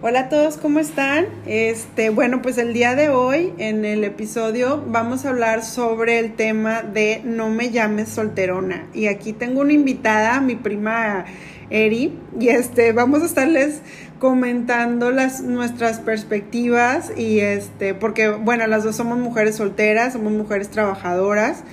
[0.00, 1.26] Hola a todos, ¿cómo están?
[1.44, 6.36] Este, bueno, pues el día de hoy en el episodio vamos a hablar sobre el
[6.36, 8.86] tema de no me llames solterona.
[8.94, 11.24] Y aquí tengo una invitada, mi prima
[11.70, 13.82] Eri, y este, vamos a estarles
[14.20, 20.68] comentando las nuestras perspectivas y este, porque bueno, las dos somos mujeres solteras, somos mujeres
[20.68, 21.64] trabajadoras.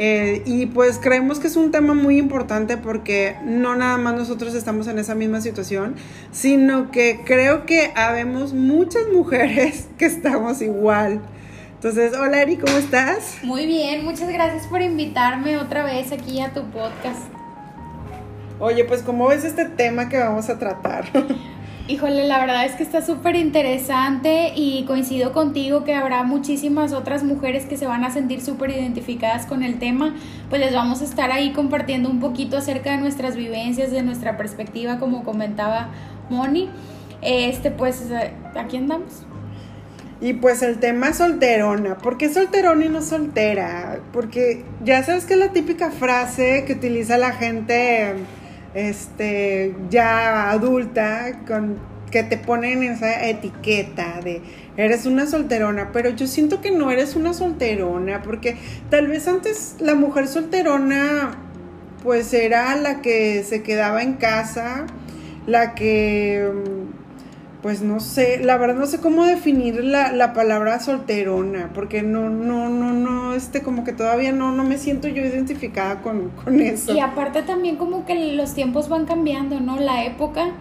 [0.00, 4.54] Eh, y pues creemos que es un tema muy importante porque no nada más nosotros
[4.54, 5.96] estamos en esa misma situación,
[6.30, 11.20] sino que creo que habemos muchas mujeres que estamos igual.
[11.74, 13.38] Entonces, hola Eri, ¿cómo estás?
[13.42, 17.22] Muy bien, muchas gracias por invitarme otra vez aquí a tu podcast.
[18.60, 21.06] Oye, pues ¿cómo ves este tema que vamos a tratar?
[21.90, 27.24] Híjole, la verdad es que está súper interesante y coincido contigo que habrá muchísimas otras
[27.24, 30.14] mujeres que se van a sentir súper identificadas con el tema.
[30.50, 34.36] Pues les vamos a estar ahí compartiendo un poquito acerca de nuestras vivencias, de nuestra
[34.36, 35.88] perspectiva, como comentaba
[36.28, 36.68] Moni.
[37.22, 38.04] Este, pues,
[38.54, 39.22] aquí andamos.
[40.20, 41.96] Y pues el tema solterona.
[41.96, 44.00] ¿Por qué solterona y no soltera?
[44.12, 48.14] Porque ya sabes que es la típica frase que utiliza la gente
[48.78, 51.78] este, ya adulta, con,
[52.10, 54.40] que te ponen esa etiqueta de
[54.76, 58.56] eres una solterona, pero yo siento que no eres una solterona, porque
[58.90, 61.32] tal vez antes la mujer solterona
[62.02, 64.86] pues era la que se quedaba en casa,
[65.46, 66.48] la que
[67.62, 72.30] pues no sé, la verdad no sé cómo definir la, la, palabra solterona, porque no,
[72.30, 76.60] no, no, no, este, como que todavía no, no me siento yo identificada con, con
[76.60, 76.94] eso.
[76.94, 79.80] Y aparte también como que los tiempos van cambiando, ¿no?
[79.80, 80.52] La época,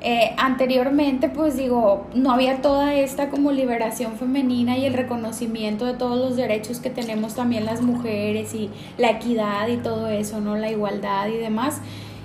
[0.00, 5.94] eh, anteriormente, pues digo, no había toda esta como liberación femenina y el reconocimiento de
[5.94, 10.56] todos los derechos que tenemos también las mujeres y la equidad y todo eso, ¿no?
[10.56, 11.80] La igualdad y demás.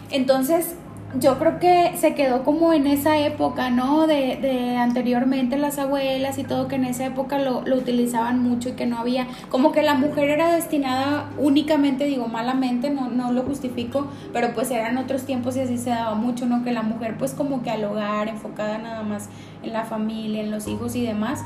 [0.10, 0.76] Entonces,
[1.20, 4.08] yo creo que se quedó como en esa época, ¿no?
[4.08, 8.70] De, de anteriormente las abuelas y todo, que en esa época lo, lo, utilizaban mucho
[8.70, 13.32] y que no había, como que la mujer era destinada únicamente, digo malamente, no, no
[13.32, 16.64] lo justifico, pero pues eran otros tiempos y así se daba mucho, ¿no?
[16.64, 19.30] Que la mujer pues como que al hogar, enfocada nada más
[19.64, 21.44] en la familia, en los hijos y demás,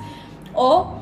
[0.53, 0.95] o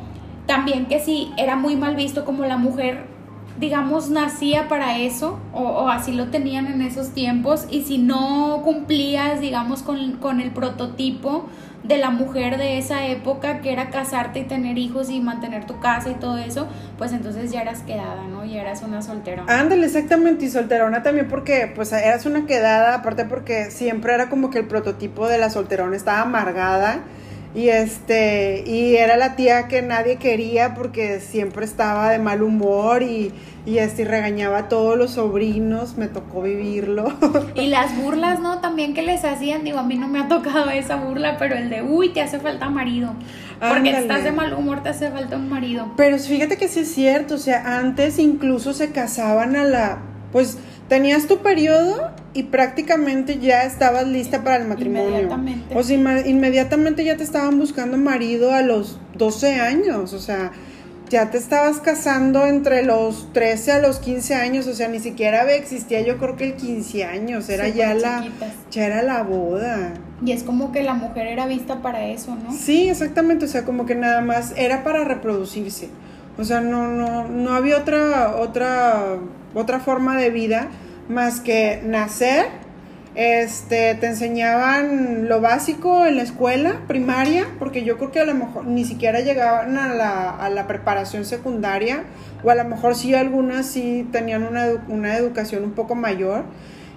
[0.45, 3.16] también que sí, era muy mal visto como la mujer
[3.59, 9.41] digamos, nacía para eso, o, así lo tenían en esos tiempos, y si no cumplías,
[9.41, 11.45] digamos, con, con, el prototipo
[11.83, 15.79] de la mujer de esa época, que era casarte y tener hijos y mantener tu
[15.79, 16.67] casa y todo eso,
[16.97, 18.45] pues entonces ya eras quedada, ¿no?
[18.45, 19.59] Y eras una solterona.
[19.59, 24.49] Ándale, exactamente, y solterona también porque, pues, eras una quedada, aparte porque siempre era como
[24.49, 27.01] que el prototipo de la solterona estaba amargada,
[27.57, 33.01] y este, y era la tía que nadie quería porque siempre estaba de mal humor
[33.01, 33.33] y,
[33.65, 37.11] y este, regañaba a todos los sobrinos, me tocó vivirlo.
[37.55, 38.59] Y las burlas, ¿no?
[38.59, 41.71] También que les hacían, digo, a mí no me ha tocado esa burla, pero el
[41.71, 43.15] de, uy, te hace falta marido.
[43.59, 45.93] Porque estás de mal humor, te hace falta un marido.
[45.97, 49.97] Pero fíjate que sí es cierto, o sea, antes incluso se casaban a la,
[50.31, 55.09] pues, tenías tu periodo y prácticamente ya estabas lista para el matrimonio.
[55.09, 55.75] Inmediatamente.
[55.75, 60.51] O sea, inmediatamente ya te estaban buscando marido a los 12 años, o sea,
[61.09, 65.51] ya te estabas casando entre los 13 a los 15 años, o sea, ni siquiera
[65.53, 68.25] existía yo creo que el 15 años, era ya la
[68.71, 69.93] ya era la boda.
[70.25, 72.51] Y es como que la mujer era vista para eso, ¿no?
[72.51, 75.89] Sí, exactamente, o sea, como que nada más era para reproducirse.
[76.37, 79.17] O sea, no no no había otra otra
[79.57, 80.67] otra forma de vida
[81.09, 82.45] más que nacer,
[83.15, 88.35] este, te enseñaban lo básico en la escuela primaria, porque yo creo que a lo
[88.35, 92.03] mejor ni siquiera llegaban a la, a la preparación secundaria,
[92.43, 96.43] o a lo mejor sí algunas sí tenían una, una educación un poco mayor.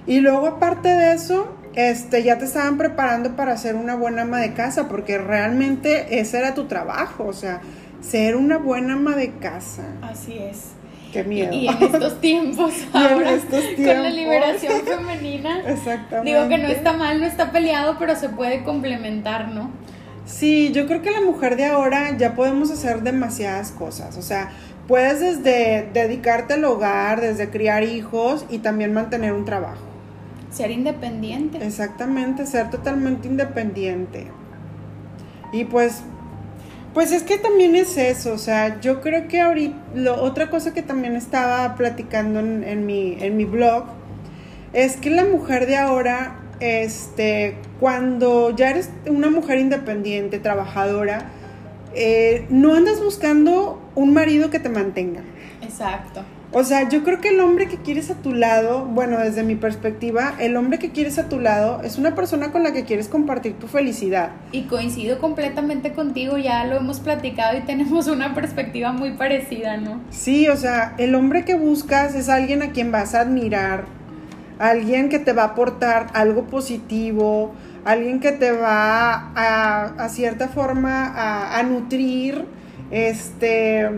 [0.07, 4.41] Y luego aparte de eso, este, ya te estaban preparando para ser una buena ama
[4.41, 7.63] de casa, porque realmente ese era tu trabajo, o sea,
[8.03, 9.85] ser una buena ama de casa.
[10.03, 10.80] Así es.
[11.13, 11.53] Qué miedo.
[11.53, 16.31] Y, en estos tiempos, ahora, con la liberación femenina, Exactamente.
[16.31, 19.71] digo que no está mal, no está peleado, pero se puede complementar, ¿no?
[20.25, 24.53] Sí, yo creo que la mujer de ahora ya podemos hacer demasiadas cosas, o sea,
[24.87, 29.83] puedes desde dedicarte al hogar, desde criar hijos y también mantener un trabajo.
[30.53, 31.65] Ser independiente.
[31.65, 34.27] Exactamente, ser totalmente independiente.
[35.53, 36.03] Y pues
[36.95, 40.75] pues es que también es eso, o sea, yo creo que ahorita, lo, otra cosa
[40.75, 43.85] que también estaba platicando en, mi, en mi blog,
[44.73, 51.31] es que la mujer de ahora, este, cuando ya eres una mujer independiente, trabajadora,
[51.95, 55.23] eh, no andas buscando un marido que te mantenga.
[55.63, 56.23] Exacto.
[56.53, 59.55] O sea, yo creo que el hombre que quieres a tu lado, bueno, desde mi
[59.55, 63.07] perspectiva, el hombre que quieres a tu lado es una persona con la que quieres
[63.07, 64.33] compartir tu felicidad.
[64.51, 70.01] Y coincido completamente contigo, ya lo hemos platicado y tenemos una perspectiva muy parecida, ¿no?
[70.11, 73.85] Sí, o sea, el hombre que buscas es alguien a quien vas a admirar,
[74.59, 77.53] alguien que te va a aportar algo positivo,
[77.85, 82.45] alguien que te va a, a cierta forma a, a nutrir,
[82.91, 83.89] este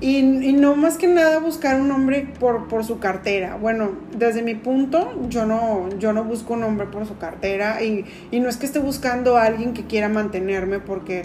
[0.00, 3.56] y, no más que nada buscar un hombre por, por, su cartera.
[3.56, 8.04] Bueno, desde mi punto, yo no, yo no busco un hombre por su cartera y,
[8.30, 11.24] y no es que esté buscando a alguien que quiera mantenerme porque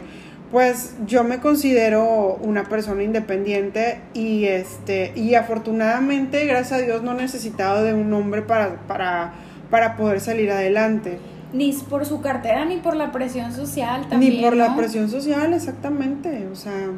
[0.52, 7.14] pues yo me considero una persona independiente y este y afortunadamente gracias a Dios no
[7.14, 9.34] he necesitado de un hombre para, para,
[9.70, 11.20] para poder salir adelante.
[11.52, 14.36] Ni por su cartera ni por la presión social también.
[14.36, 16.48] Ni por la presión social, exactamente.
[16.52, 16.90] O sea,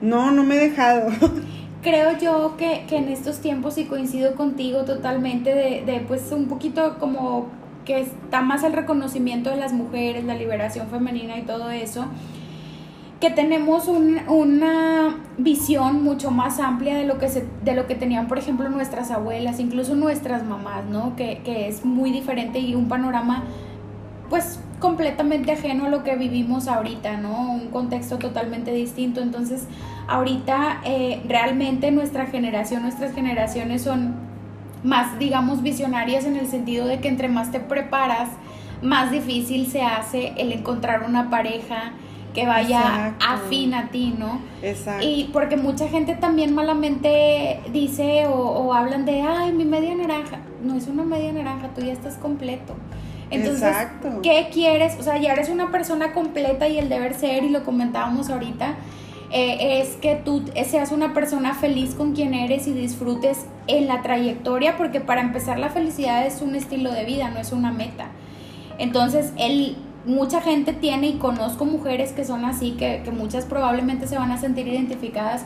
[0.00, 1.10] no, no me he dejado.
[1.82, 6.46] Creo yo que, que en estos tiempos, y coincido contigo totalmente, de, de pues un
[6.46, 7.48] poquito como
[7.84, 12.06] que está más el reconocimiento de las mujeres, la liberación femenina y todo eso,
[13.20, 18.28] que tenemos una visión mucho más amplia de lo que se, de lo que tenían,
[18.28, 21.16] por ejemplo, nuestras abuelas, incluso nuestras mamás, ¿no?
[21.16, 23.44] Que, que es muy diferente y un panorama,
[24.30, 27.52] pues, completamente ajeno a lo que vivimos ahorita, ¿no?
[27.52, 29.20] Un contexto totalmente distinto.
[29.20, 29.66] Entonces,
[30.08, 34.14] ahorita eh, realmente nuestra generación, nuestras generaciones son
[34.82, 38.28] más, digamos, visionarias en el sentido de que entre más te preparas,
[38.82, 41.92] más difícil se hace el encontrar una pareja
[42.34, 44.40] que vaya afín a ti, ¿no?
[44.60, 45.06] Exacto.
[45.06, 50.38] Y porque mucha gente también malamente dice o, o hablan de, ay, mi media naranja.
[50.62, 52.74] No es una media naranja, tú ya estás completo.
[53.34, 53.74] Entonces,
[54.22, 54.96] ¿qué quieres?
[54.98, 58.76] O sea, ya eres una persona completa y el deber ser, y lo comentábamos ahorita,
[59.30, 64.02] eh, es que tú seas una persona feliz con quien eres y disfrutes en la
[64.02, 68.08] trayectoria, porque para empezar la felicidad es un estilo de vida, no es una meta.
[68.78, 74.06] Entonces, él, mucha gente tiene y conozco mujeres que son así, que, que muchas probablemente
[74.06, 75.44] se van a sentir identificadas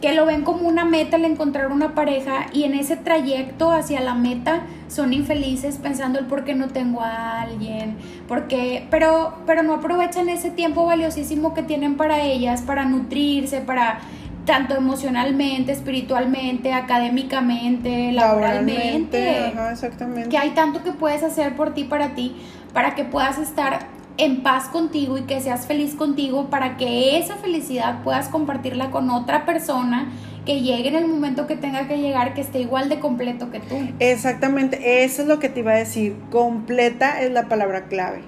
[0.00, 4.00] que lo ven como una meta el encontrar una pareja y en ese trayecto hacia
[4.00, 7.96] la meta son infelices pensando el por qué no tengo a alguien,
[8.28, 14.00] porque pero pero no aprovechan ese tiempo valiosísimo que tienen para ellas para nutrirse, para
[14.44, 20.28] tanto emocionalmente, espiritualmente, académicamente, laboralmente, exactamente.
[20.28, 22.36] Que hay tanto que puedes hacer por ti para ti
[22.74, 27.36] para que puedas estar en paz contigo y que seas feliz contigo para que esa
[27.36, 30.12] felicidad puedas compartirla con otra persona
[30.46, 33.60] que llegue en el momento que tenga que llegar, que esté igual de completo que
[33.60, 33.76] tú.
[33.98, 36.16] Exactamente, eso es lo que te iba a decir.
[36.30, 38.20] Completa es la palabra clave.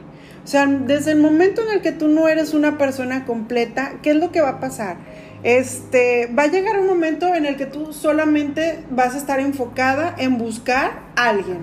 [0.43, 4.11] O sea, desde el momento en el que tú no eres una persona completa, ¿qué
[4.11, 4.97] es lo que va a pasar?
[5.43, 10.15] Este, va a llegar un momento en el que tú solamente vas a estar enfocada
[10.17, 11.59] en buscar a alguien.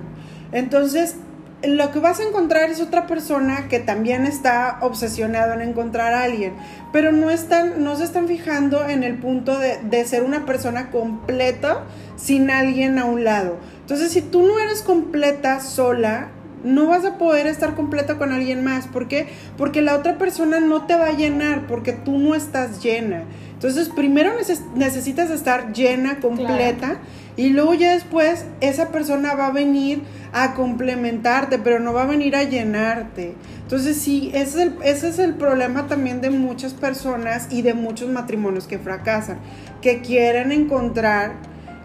[0.51, 1.15] Entonces,
[1.65, 6.23] lo que vas a encontrar es otra persona que también está obsesionado en encontrar a
[6.23, 6.53] alguien,
[6.91, 10.91] pero no, están, no se están fijando en el punto de, de, ser una persona
[10.91, 11.83] completa
[12.17, 13.57] sin alguien a un lado.
[13.81, 16.29] Entonces, si tú no eres completa sola,
[16.63, 18.87] no vas a poder estar completa con alguien más.
[18.87, 19.27] ¿Por qué?
[19.57, 23.23] Porque la otra persona no te va a llenar, porque tú no estás llena.
[23.63, 24.33] Entonces, primero
[24.75, 26.97] necesitas estar llena, completa,
[27.37, 30.01] y luego ya después esa persona va a venir
[30.33, 33.35] a complementarte, pero no va a venir a llenarte.
[33.61, 37.73] Entonces sí, ese es, el, ese es el problema también de muchas personas y de
[37.73, 39.37] muchos matrimonios que fracasan,
[39.81, 41.31] que quieren encontrar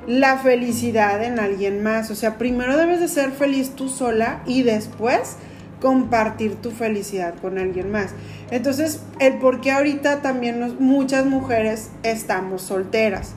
[0.08, 2.10] la felicidad en alguien más.
[2.10, 5.36] O sea, primero debes de ser feliz tú sola y después
[5.80, 8.10] compartir tu felicidad con alguien más.
[8.50, 13.34] Entonces, el por qué ahorita también muchas mujeres estamos solteras.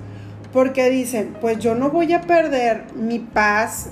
[0.54, 3.90] Porque dicen, pues yo no voy a perder mi paz,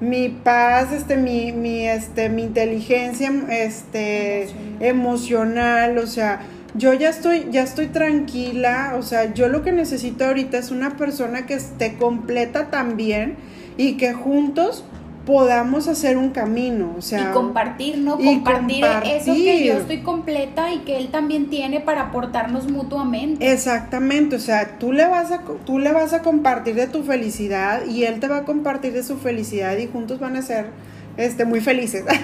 [0.00, 4.48] mi paz, este, mi, mi, este, mi inteligencia, este,
[4.80, 5.98] emocional.
[5.98, 6.40] o sea,
[6.74, 10.96] yo ya estoy, ya estoy tranquila, o sea, yo lo que necesito ahorita es una
[10.96, 13.36] persona que esté completa también
[13.76, 14.84] y que juntos
[15.28, 18.16] podamos hacer un camino, o sea, y compartir, ¿no?
[18.16, 23.52] Compartir, eso que yo estoy completa y que él también tiene para aportarnos mutuamente.
[23.52, 27.84] Exactamente, o sea, tú le vas a tú le vas a compartir de tu felicidad
[27.84, 30.70] y él te va a compartir de su felicidad y juntos van a ser
[31.18, 32.06] este, muy felices.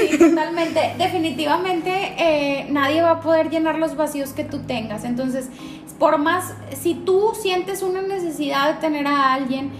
[0.00, 0.94] Sí, totalmente.
[0.96, 5.04] Definitivamente eh, nadie va a poder llenar los vacíos que tú tengas.
[5.04, 5.48] Entonces,
[5.98, 9.72] por más, si tú sientes una necesidad de tener a alguien,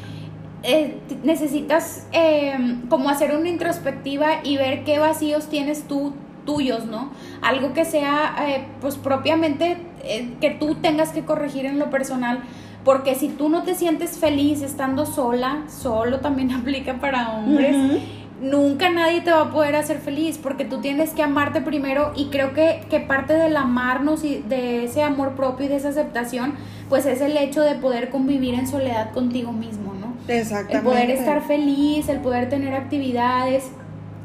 [0.63, 6.15] eh, necesitas em, como hacer una introspectiva y ver qué vacíos tienes tú
[6.47, 7.11] tuyos, ¿no?
[7.43, 12.41] Algo que sea, eh, pues propiamente, eh, que tú tengas que corregir en lo personal
[12.85, 18.01] Porque si tú no te sientes feliz estando sola, solo también aplica para hombres.
[18.41, 22.27] Nunca nadie te va a poder hacer feliz porque tú tienes que amarte primero y
[22.27, 26.55] creo que, que parte del amarnos y de ese amor propio y de esa aceptación,
[26.89, 30.06] pues es el hecho de poder convivir en soledad contigo mismo, ¿no?
[30.29, 30.77] Exactamente.
[30.77, 33.65] El poder estar feliz, el poder tener actividades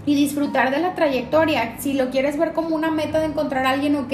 [0.05, 1.75] y disfrutar de la trayectoria.
[1.79, 4.13] Si lo quieres ver como una meta de encontrar a alguien, ok,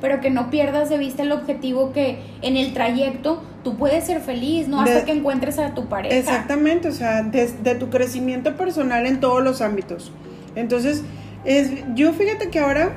[0.00, 4.20] pero que no pierdas de vista el objetivo que en el trayecto tú puedes ser
[4.20, 4.80] feliz, ¿no?
[4.80, 6.16] Hasta que encuentres a tu pareja.
[6.16, 10.10] Exactamente, o sea, de, de, tu crecimiento personal en todos los ámbitos.
[10.56, 11.04] Entonces,
[11.44, 12.92] es, yo fíjate que ahora,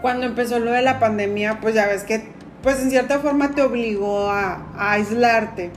[0.00, 2.28] cuando empezó lo de la pandemia, pues ya ves que,
[2.62, 5.70] pues en cierta forma te obligó a, a aislarte.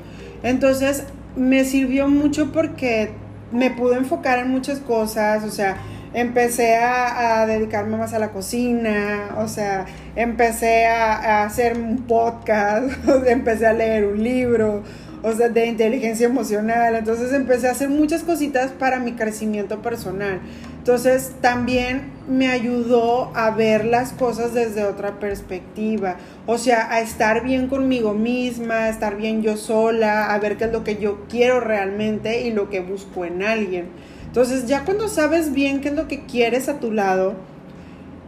[0.43, 1.03] Entonces,
[1.39, 3.12] me sirvió mucho porque
[3.51, 5.77] me pude enfocar en muchas cosas, o sea,
[6.13, 12.91] empecé a, dedicarme más a la cocina, o sea, empecé a, a, hacer un podcast,
[13.27, 14.84] empecé a leer un libro,
[15.24, 20.41] o sea, de inteligencia emocional, entonces empecé a hacer muchas cositas para mi crecimiento personal.
[20.79, 27.43] Entonces también me ayudó a ver las cosas desde otra perspectiva, o sea, a estar
[27.43, 31.25] bien conmigo misma, a estar bien yo sola, a ver qué es lo que yo
[31.29, 33.89] quiero realmente y lo que busco en alguien.
[34.25, 37.33] Entonces ya cuando sabes bien qué es lo que quieres a tu lado,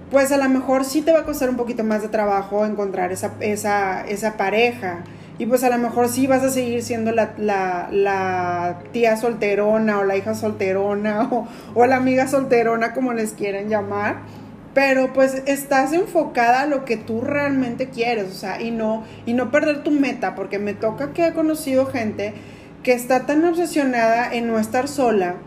[0.09, 3.13] pues a lo mejor sí te va a costar un poquito más de trabajo encontrar
[3.13, 5.03] esa, esa, esa pareja.
[5.41, 9.97] Y pues a lo mejor sí vas a seguir siendo la, la, la tía solterona
[9.97, 14.17] o la hija solterona o, o, la amiga solterona como les quieren llamar.
[14.75, 19.33] Pero pues estás enfocada a lo que tú realmente quieres, o sea, y no, y
[19.33, 22.35] no perder tu meta, porque me toca que he conocido gente
[22.83, 25.37] que está tan obsesionada en no estar sola,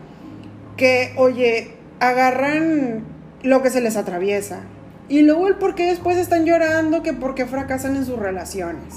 [0.75, 1.71] que, oye,
[2.01, 3.05] agarran
[3.43, 4.59] lo que se les atraviesa.
[5.07, 8.93] Y luego el por qué después están llorando, que por qué fracasan en sus relaciones.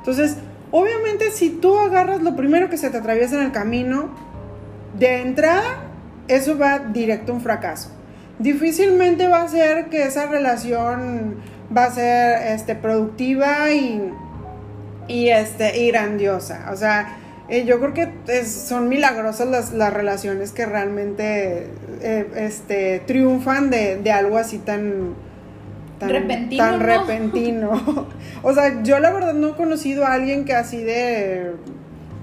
[0.00, 0.36] Entonces,
[0.70, 4.10] obviamente si tú agarras lo primero que se te atraviesa en el camino,
[4.98, 5.84] de entrada,
[6.28, 7.90] eso va directo a un fracaso.
[8.38, 11.36] Difícilmente va a ser que esa relación
[11.74, 14.10] va a ser este, productiva y,
[15.08, 16.68] y, este, y grandiosa.
[16.72, 21.66] O sea, eh, yo creo que son milagrosas las, las, relaciones que realmente
[22.00, 25.14] eh, este, triunfan de, de algo así tan
[26.00, 26.64] tan repentino.
[26.64, 26.84] Tan ¿no?
[26.84, 28.06] repentino.
[28.42, 31.52] o sea, yo la verdad no he conocido a alguien que así de,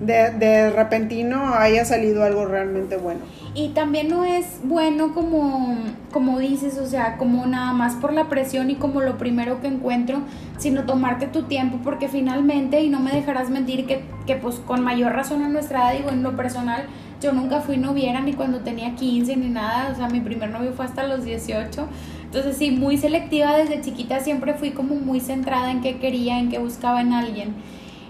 [0.02, 3.22] de, de repentino haya salido algo realmente bueno.
[3.54, 5.78] Y también no es bueno como,
[6.12, 9.68] como dices, o sea, como nada más por la presión y como lo primero que
[9.68, 10.20] encuentro,
[10.58, 14.84] sino tomarte tu tiempo, porque finalmente, y no me dejarás mentir, que, que pues con
[14.84, 16.84] mayor razón a nuestra edad, digo, en lo personal,
[17.20, 20.74] yo nunca fui noviera ni cuando tenía 15 ni nada, o sea, mi primer novio
[20.74, 21.88] fue hasta los 18.
[22.28, 26.50] Entonces sí, muy selectiva desde chiquita, siempre fui como muy centrada en qué quería, en
[26.50, 27.56] qué buscaba en alguien.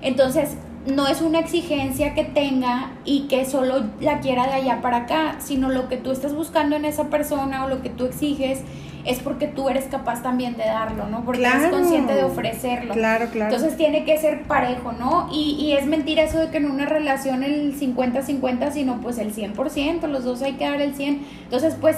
[0.01, 0.57] Entonces,
[0.87, 5.35] no es una exigencia que tenga y que solo la quiera de allá para acá,
[5.39, 8.61] sino lo que tú estás buscando en esa persona o lo que tú exiges
[9.05, 11.23] es porque tú eres capaz también de darlo, ¿no?
[11.23, 12.93] Porque claro, eres consciente de ofrecerlo.
[12.93, 13.53] Claro, claro.
[13.53, 15.29] Entonces tiene que ser parejo, ¿no?
[15.31, 19.33] Y, y es mentira eso de que en una relación el 50-50, sino pues el
[19.33, 21.19] 100%, los dos hay que dar el 100%.
[21.43, 21.97] Entonces, pues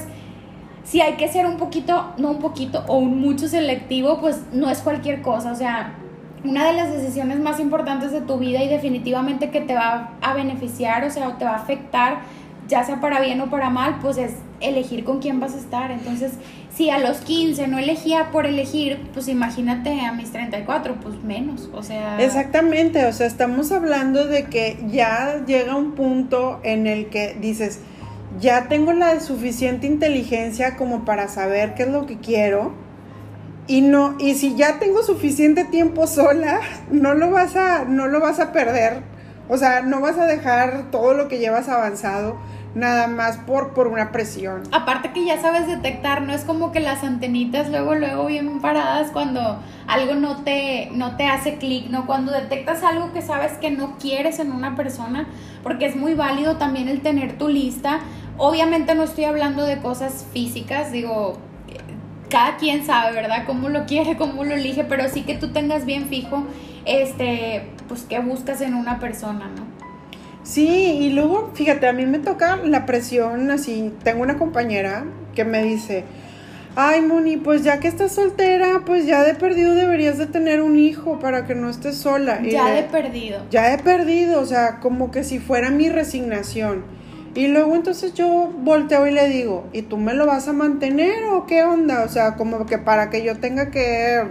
[0.89, 4.71] si hay que ser un poquito, no un poquito, o un mucho selectivo, pues no
[4.71, 5.93] es cualquier cosa, o sea,
[6.43, 10.33] una de las decisiones más importantes de tu vida y definitivamente que te va a
[10.33, 12.21] beneficiar, o sea, te va a afectar,
[12.67, 15.91] ya sea para bien o para mal, pues es elegir con quién vas a estar.
[15.91, 16.33] Entonces,
[16.73, 21.69] si a los 15 no elegía por elegir, pues imagínate a mis 34, pues menos,
[21.71, 22.19] o sea...
[22.19, 27.81] Exactamente, o sea, estamos hablando de que ya llega un punto en el que dices,
[28.37, 32.73] ya tengo la suficiente inteligencia como para saber qué es lo que quiero.
[33.67, 36.59] Y no y si ya tengo suficiente tiempo sola
[36.91, 39.01] no lo vas a no lo vas a perder.
[39.47, 42.37] O sea no vas a dejar todo lo que llevas avanzado
[42.79, 46.79] nada más por por una presión aparte que ya sabes detectar no es como que
[46.79, 52.05] las antenitas luego luego bien paradas cuando algo no te no te hace clic no
[52.05, 55.27] cuando detectas algo que sabes que no quieres en una persona
[55.63, 57.99] porque es muy válido también el tener tu lista
[58.37, 61.37] obviamente no estoy hablando de cosas físicas digo
[62.29, 63.43] cada quien sabe, ¿verdad?
[63.45, 66.45] Cómo lo quiere, cómo lo elige, pero sí que tú tengas bien fijo,
[66.85, 69.68] este, pues qué buscas en una persona, ¿no?
[70.43, 70.67] Sí,
[71.01, 73.93] y luego, fíjate, a mí me toca la presión así.
[74.03, 75.05] Tengo una compañera
[75.35, 76.05] que me dice,
[76.75, 80.77] ay, Moni, pues ya que estás soltera, pues ya de perdido deberías de tener un
[80.79, 82.39] hijo para que no estés sola.
[82.43, 83.41] Y Ya le- de perdido.
[83.51, 86.83] ya he perdido, o sea, como que si fuera mi resignación.
[87.35, 91.25] Y luego entonces yo volteo y le digo, ¿y tú me lo vas a mantener
[91.31, 92.03] o qué onda?
[92.03, 94.23] O sea, como que para que yo tenga que,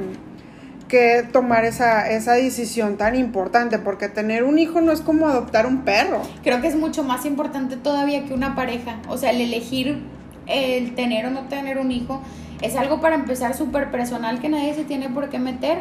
[0.88, 5.66] que tomar esa, esa decisión tan importante, porque tener un hijo no es como adoptar
[5.66, 6.22] un perro.
[6.42, 8.96] Creo que es mucho más importante todavía que una pareja.
[9.08, 10.02] O sea, el elegir
[10.48, 12.22] el tener o no tener un hijo
[12.62, 15.80] es algo para empezar súper personal que nadie se tiene por qué meter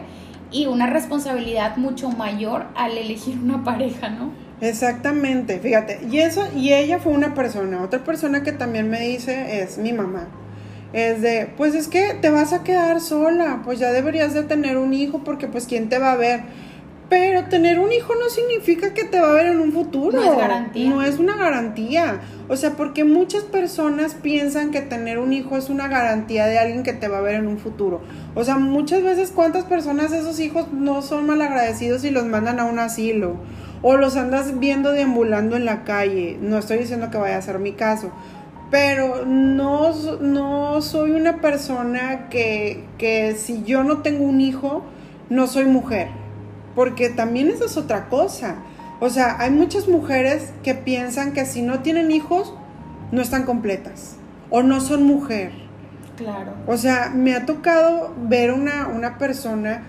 [0.51, 4.31] y una responsabilidad mucho mayor al elegir una pareja, ¿no?
[4.59, 9.61] Exactamente, fíjate, y eso, y ella fue una persona, otra persona que también me dice
[9.61, 10.27] es mi mamá
[10.93, 14.77] es de, pues es que te vas a quedar sola, pues ya deberías de tener
[14.77, 16.41] un hijo porque pues quién te va a ver.
[17.09, 20.19] Pero tener un hijo no significa que te va a ver en un futuro.
[20.19, 20.89] No es garantía.
[20.89, 22.19] No es una garantía.
[22.49, 26.83] O sea, porque muchas personas piensan que tener un hijo es una garantía de alguien
[26.83, 28.01] que te va a ver en un futuro.
[28.35, 32.65] O sea, muchas veces cuántas personas esos hijos no son malagradecidos y los mandan a
[32.65, 33.37] un asilo.
[33.81, 36.37] O los andas viendo deambulando en la calle.
[36.41, 38.11] No estoy diciendo que vaya a ser mi caso
[38.69, 44.83] pero no, no soy una persona que, que, si yo no tengo un hijo,
[45.29, 46.09] no soy mujer,
[46.75, 48.55] porque también esa es otra cosa.
[48.99, 52.53] O sea, hay muchas mujeres que piensan que si no tienen hijos,
[53.11, 54.17] no están completas
[54.49, 55.51] o no son mujer.
[56.17, 56.53] Claro.
[56.65, 59.83] O sea, me ha tocado ver una, una persona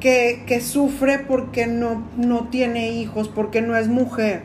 [0.00, 4.42] que, que sufre porque no, no tiene hijos, porque no es mujer.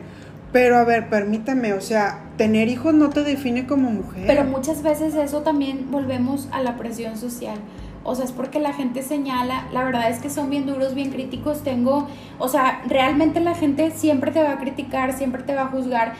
[0.52, 4.24] Pero a ver, permítame, o sea, tener hijos no te define como mujer.
[4.26, 7.58] Pero muchas veces eso también volvemos a la presión social.
[8.02, 11.10] O sea, es porque la gente señala, la verdad es que son bien duros, bien
[11.10, 11.62] críticos.
[11.62, 15.68] Tengo, o sea, realmente la gente siempre te va a criticar, siempre te va a
[15.68, 16.14] juzgar.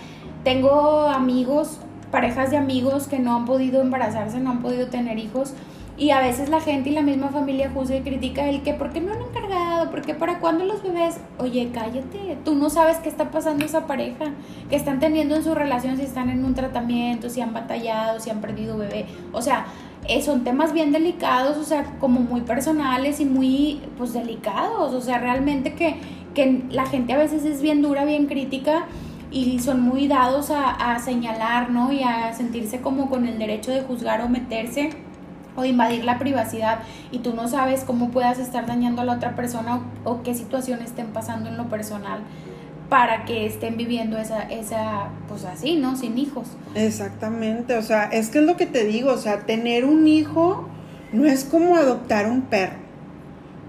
[0.45, 1.81] Tengo amigos,
[2.13, 5.55] parejas de amigos que no han podido embarazarse, no han podido tener hijos
[6.01, 8.91] y a veces la gente y la misma familia juzga y critica el que, ¿por
[8.91, 9.91] qué no han encargado?
[9.91, 11.21] ¿Por qué para cuándo los bebés?
[11.39, 14.33] Oye, cállate, tú no sabes qué está pasando esa pareja,
[14.71, 18.31] que están teniendo en su relación, si están en un tratamiento, si han batallado, si
[18.31, 19.05] han perdido bebé.
[19.33, 19.67] O sea,
[20.09, 24.95] eh, son temas bien delicados, o sea, como muy personales y muy, pues, delicados.
[24.95, 25.97] O sea, realmente que,
[26.33, 28.87] que la gente a veces es bien dura, bien crítica
[29.31, 31.93] y son muy dados a, a señalar, ¿no?
[31.93, 35.10] Y a sentirse como con el derecho de juzgar o meterse
[35.61, 39.37] o invadir la privacidad y tú no sabes cómo puedas estar dañando a la otra
[39.37, 42.21] persona o, qué situaciones estén pasando en lo personal
[42.89, 45.97] para que estén viviendo esa, esa, pues así, ¿no?
[45.97, 46.49] Sin hijos.
[46.75, 50.69] Exactamente, o sea, es que es lo que te digo, o sea, tener un hijo
[51.13, 52.81] no es como adoptar un perro.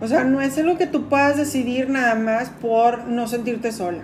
[0.02, 4.02] O sea, no es lo que tú puedas decidir nada más por no sentirte sola.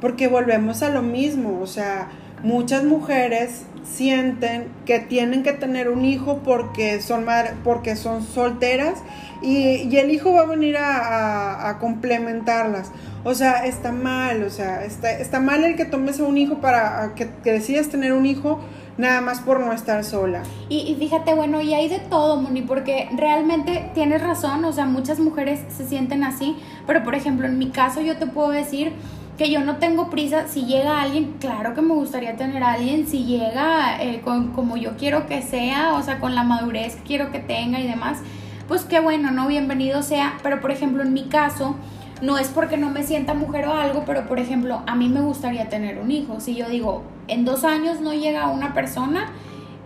[0.00, 2.08] Porque volvemos a lo mismo, o sea,
[2.44, 7.26] muchas mujeres sienten que tienen que tener un hijo porque son,
[7.64, 9.02] porque son solteras
[9.42, 12.92] y, el hijo va a venir a, complementarlas.
[13.24, 16.56] O sea, está mal, o sea, está, está mal el que tomes a un hijo
[16.56, 18.60] para que, decidas tener un hijo
[18.96, 20.42] nada más por no estar sola.
[20.68, 24.86] Y, y, fíjate, bueno, y hay de todo, Moni, porque realmente tienes razón, o sea,
[24.86, 28.92] muchas mujeres se sienten así, pero por ejemplo, en mi caso yo te puedo decir
[29.38, 33.06] que yo no tengo prisa, si llega alguien, claro que me gustaría tener a alguien,
[33.06, 37.02] si llega eh, con, como yo quiero que sea, o sea, con la madurez que
[37.02, 38.18] quiero que tenga y demás,
[38.66, 39.46] pues qué bueno, ¿no?
[39.46, 41.76] Bienvenido sea, pero por ejemplo en mi caso,
[42.20, 45.20] no es porque no me sienta mujer o algo, pero por ejemplo, a mí me
[45.20, 49.30] gustaría tener un hijo, si yo digo, en dos años no llega una persona,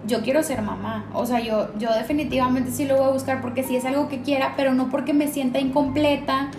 [0.06, 1.04] yo quiero ser mamá.
[1.12, 4.22] O sea, yo, yo definitivamente sí lo voy a buscar porque sí es algo que
[4.22, 6.50] quiera, pero no porque me sienta incompleta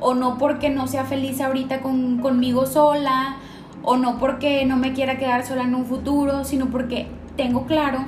[0.00, 3.36] o no porque no sea feliz ahorita con, conmigo sola,
[3.82, 8.04] o no porque no me quiera quedar sola en un futuro, sino porque tengo claro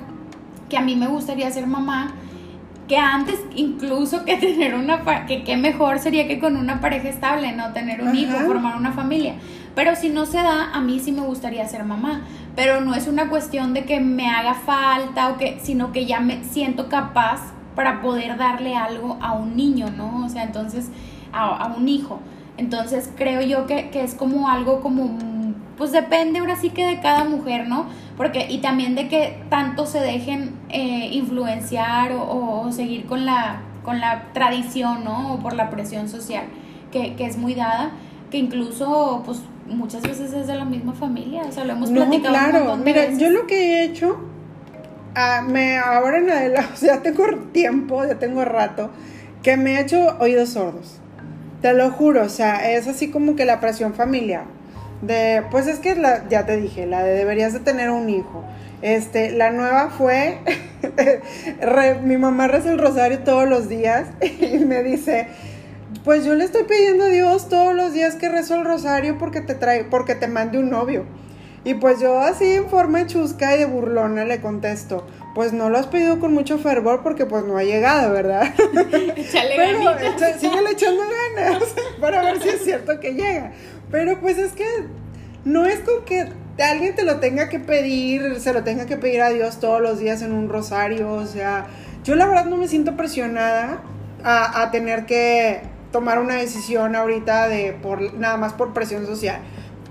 [0.69, 2.15] que a mí me gustaría ser mamá,
[2.89, 7.53] que antes incluso que tener una, que qué mejor sería que con una pareja estable,
[7.53, 9.35] no tener un hijo, formar una familia.
[9.75, 12.23] Pero si no se da, a mí sí me gustaría ser mamá.
[12.55, 16.21] Pero no es una cuestión de que me haga falta o que, sino que ya
[16.21, 17.41] me siento capaz
[17.75, 20.27] para poder darle algo a un niño, ¿no?
[20.27, 20.91] O sea, entonces
[21.33, 22.21] a, un hijo.
[22.57, 25.17] Entonces creo yo que, es como algo como,
[25.77, 27.87] pues depende ahora sí que de cada mujer, ¿no?
[28.17, 34.01] Porque, y también de que tanto se dejen eh, influenciar o, seguir con la, con
[34.01, 35.35] la tradición, ¿no?
[35.35, 36.45] O por la presión social,
[36.91, 37.93] que, es muy dada,
[38.31, 42.05] que incluso, pues muchas veces es de la misma familia, o sea, lo hemos no,
[42.05, 44.19] platicado claro, mira, yo lo que he hecho,
[45.15, 48.91] ah, me, ahora en adelante, o sea, tengo tiempo, ya tengo rato,
[49.43, 51.02] que me he hecho oídos sordos.
[51.63, 54.45] Te lo juro, o sea, es así como que la presión familiar.
[55.01, 55.97] De, pues es que
[56.29, 58.45] ya te dije, la de deberías de tener un hijo.
[58.83, 60.39] Este, la nueva fue,
[62.03, 64.09] mi mamá reza el rosario todos los días
[64.41, 65.29] y me dice,
[66.05, 69.41] pues yo le estoy pidiendo a Dios todos los días que rezo el rosario porque
[69.41, 71.05] te trae, porque te mande un novio.
[71.65, 75.79] Y pues yo así en forma chusca y de burlona le contesto, pues no lo
[75.79, 78.53] has pedido con mucho fervor porque pues no ha llegado, ¿verdad?
[79.17, 81.03] Échale Pero echa- síguele echando
[81.35, 81.63] ganas
[82.01, 83.53] para ver si es cierto que llega.
[83.91, 84.67] Pero pues es que
[85.45, 86.27] no es con que
[86.63, 89.99] alguien te lo tenga que pedir, se lo tenga que pedir a Dios todos los
[89.99, 91.67] días en un rosario, o sea,
[92.05, 93.81] yo la verdad no me siento presionada
[94.23, 95.61] a, a tener que
[95.93, 99.41] tomar una decisión ahorita de por nada más por presión social.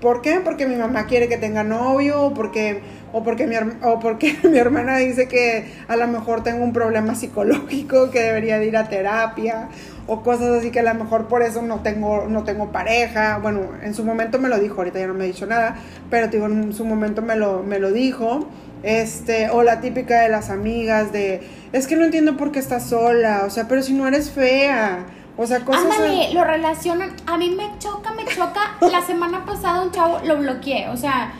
[0.00, 0.40] ¿Por qué?
[0.40, 2.80] Porque mi mamá quiere que tenga novio, porque,
[3.12, 7.14] o porque, mi, o porque mi hermana dice que a lo mejor tengo un problema
[7.14, 9.68] psicológico, que debería de ir a terapia,
[10.06, 13.38] o cosas así que a lo mejor por eso no tengo, no tengo pareja.
[13.38, 15.76] Bueno, en su momento me lo dijo, ahorita ya no me ha dicho nada,
[16.10, 18.48] pero digo, en su momento me lo, me lo dijo.
[18.82, 21.40] Este, o la típica de las amigas de,
[21.72, 25.06] es que no entiendo por qué estás sola, o sea, pero si no eres fea,
[25.36, 25.84] o sea, cosas...
[25.84, 27.14] Ándale, lo relacionan.
[27.26, 28.76] A mí me choca, me choca.
[28.90, 31.32] La semana pasada un chavo lo bloqueé, o sea.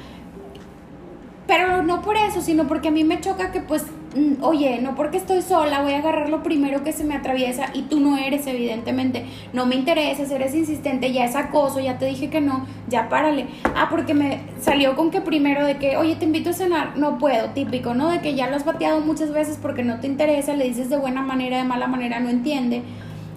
[1.46, 4.94] Pero no por eso, sino porque a mí me choca que, pues, mm, oye, no
[4.94, 8.16] porque estoy sola, voy a agarrar lo primero que se me atraviesa y tú no
[8.16, 9.26] eres, evidentemente.
[9.52, 13.46] No me interesas, eres insistente, ya es acoso, ya te dije que no, ya párale.
[13.74, 17.18] Ah, porque me salió con que primero de que, oye, te invito a cenar, no
[17.18, 18.11] puedo, típico, ¿no?
[18.11, 20.96] De que ya lo has bateado muchas veces porque no te interesa, le dices de
[20.96, 22.83] buena manera, de mala manera, no entiende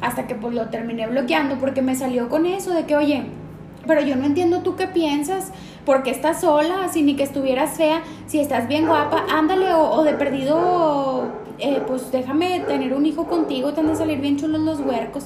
[0.01, 3.23] hasta que pues lo terminé bloqueando porque me salió con eso de que, oye,
[3.87, 5.51] pero yo no entiendo tú qué piensas,
[5.85, 10.03] porque estás sola, si ni que estuvieras fea, si estás bien guapa, ándale, o, o
[10.03, 11.25] de perdido,
[11.59, 15.25] eh, pues déjame tener un hijo contigo, te han de salir bien chulos los huercos.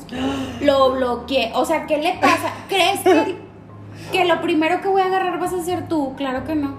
[0.61, 2.53] Lo bloqueé, o sea, ¿qué le pasa?
[2.67, 3.35] ¿Crees que,
[4.11, 6.13] que lo primero que voy a agarrar vas a ser tú?
[6.17, 6.73] Claro que no.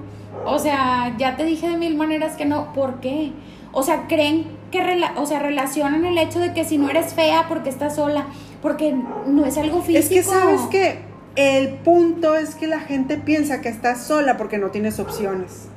[0.47, 3.33] O sea, ya te dije de mil maneras que no, ¿por qué?
[3.73, 7.15] O sea, creen que, rela- o sea, relacionan el hecho de que si no eres
[7.15, 8.27] fea porque estás sola,
[8.63, 8.95] porque
[9.27, 9.99] no es algo físico.
[9.99, 14.59] Es que sabes que el punto es que la gente piensa que estás sola porque
[14.59, 15.69] no tienes opciones.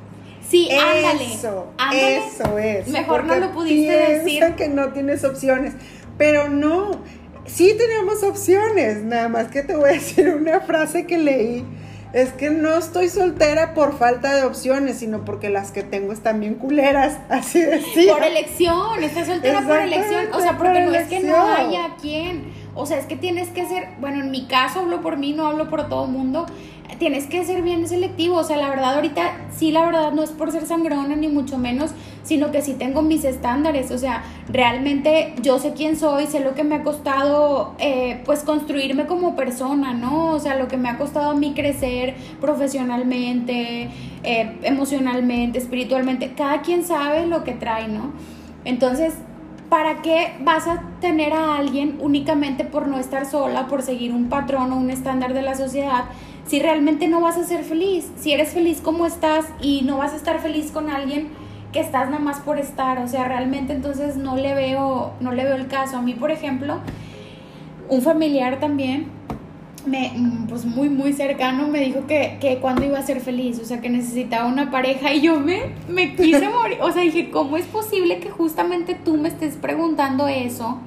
[0.47, 1.33] Sí, ándale.
[1.33, 2.17] Eso, ándale.
[2.17, 2.87] eso es.
[2.87, 4.43] Mejor no lo pudiste decir.
[4.55, 5.73] que no tienes opciones,
[6.17, 6.91] pero no.
[7.45, 11.65] Sí tenemos opciones, nada más que te voy a decir una frase que leí.
[12.13, 16.39] Es que no estoy soltera por falta de opciones, sino porque las que tengo están
[16.39, 18.13] bien culeras, así decía.
[18.13, 20.27] Por elección, estás soltera por elección.
[20.33, 22.62] O sea, porque por no es que no haya quien.
[22.75, 25.45] O sea, es que tienes que ser, bueno, en mi caso hablo por mí, no
[25.45, 26.45] hablo por todo mundo.
[26.97, 28.37] Tienes que ser bien selectivo.
[28.37, 31.57] O sea, la verdad, ahorita sí, la verdad, no es por ser sangrona, ni mucho
[31.57, 31.91] menos,
[32.23, 33.91] sino que sí tengo mis estándares.
[33.91, 38.43] O sea, realmente yo sé quién soy, sé lo que me ha costado, eh, pues,
[38.43, 40.31] construirme como persona, ¿no?
[40.31, 43.89] O sea, lo que me ha costado a mí crecer profesionalmente,
[44.23, 46.33] eh, emocionalmente, espiritualmente.
[46.35, 48.13] Cada quien sabe lo que trae, ¿no?
[48.65, 49.15] Entonces,
[49.73, 54.29] ¿para qué vas a tener a alguien únicamente por no estar sola, por seguir un
[54.29, 56.03] patrón o un estándar de la sociedad,
[56.45, 58.11] si realmente no vas a ser feliz?
[58.15, 61.29] Si eres feliz como estás y no vas a estar feliz con alguien
[61.71, 65.43] que estás nada más por estar, o sea, realmente entonces no le veo, no le
[65.43, 65.97] veo el caso.
[65.97, 66.77] A mí, por ejemplo,
[67.89, 69.07] un familiar también,
[69.85, 70.11] me,
[70.47, 73.81] pues muy, muy cercano, me dijo que, que cuando iba a ser feliz, o sea,
[73.81, 76.77] que necesitaba una pareja y yo me, me quise morir.
[76.81, 80.77] O sea, dije, ¿cómo es posible que justamente tú me estés preguntando eso?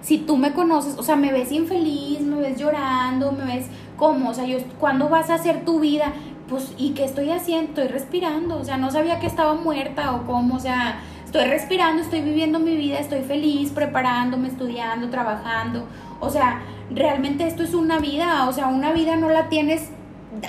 [0.00, 4.30] Si tú me conoces, o sea, me ves infeliz, me ves llorando, me ves cómo,
[4.30, 6.12] o sea, yo, ¿cuándo vas a hacer tu vida?
[6.48, 7.68] Pues, ¿y qué estoy haciendo?
[7.70, 12.00] Estoy respirando, o sea, no sabía que estaba muerta o cómo, o sea, estoy respirando,
[12.00, 15.86] estoy viviendo mi vida, estoy feliz, preparándome, estudiando, trabajando,
[16.20, 19.88] o sea, realmente esto es una vida, o sea, una vida no la tienes,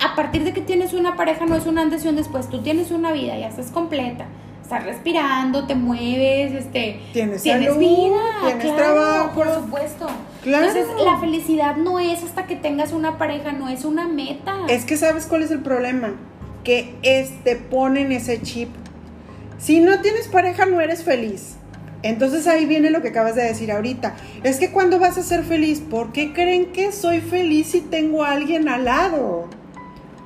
[0.02, 2.62] a partir de que tienes una pareja no es un antes y un después, tú
[2.62, 4.26] tienes una vida, ya estás completa,
[4.62, 9.32] estás respirando, te mueves, este, Tienes salud, vida, tienes claro, trabajo.
[9.36, 10.08] por supuesto.
[10.44, 10.68] Claro.
[10.68, 14.56] Entonces, la felicidad no es hasta que tengas una pareja, no es una meta.
[14.70, 16.14] Es que sabes cuál es el problema,
[16.64, 18.70] que es, te ponen ese chip.
[19.58, 21.59] Si no tienes pareja no eres feliz.
[22.04, 24.16] Entonces ahí viene lo que acabas de decir ahorita.
[24.44, 28.24] Es que cuando vas a ser feliz, ¿por qué creen que soy feliz si tengo
[28.24, 29.48] a alguien al lado?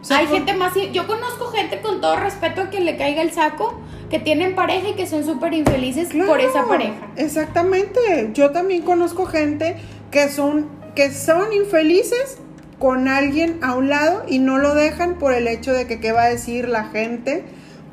[0.02, 2.98] O sea, Hay por- gente más, yo conozco gente con todo respeto a que le
[2.98, 6.94] caiga el saco, que tienen pareja y que son súper infelices por esa pareja.
[7.16, 8.30] Exactamente.
[8.34, 9.78] Yo también conozco gente
[10.12, 12.38] que son, que son infelices
[12.80, 16.12] con alguien a un lado y no lo dejan por el hecho de que qué
[16.12, 17.44] va a decir la gente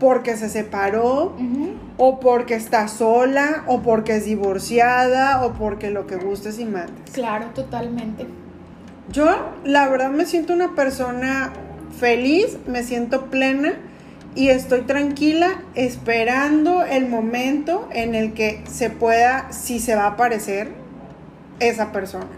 [0.00, 1.36] porque se separó
[1.98, 7.12] o porque está sola o porque es divorciada o porque lo que gustes y mandes.
[7.12, 8.26] Claro, totalmente.
[9.12, 9.28] Yo
[9.64, 11.52] la verdad me siento una persona
[11.98, 13.74] feliz, me siento plena
[14.34, 20.10] y estoy tranquila esperando el momento en el que se pueda, si se va a
[20.12, 20.68] aparecer
[21.58, 22.28] esa persona.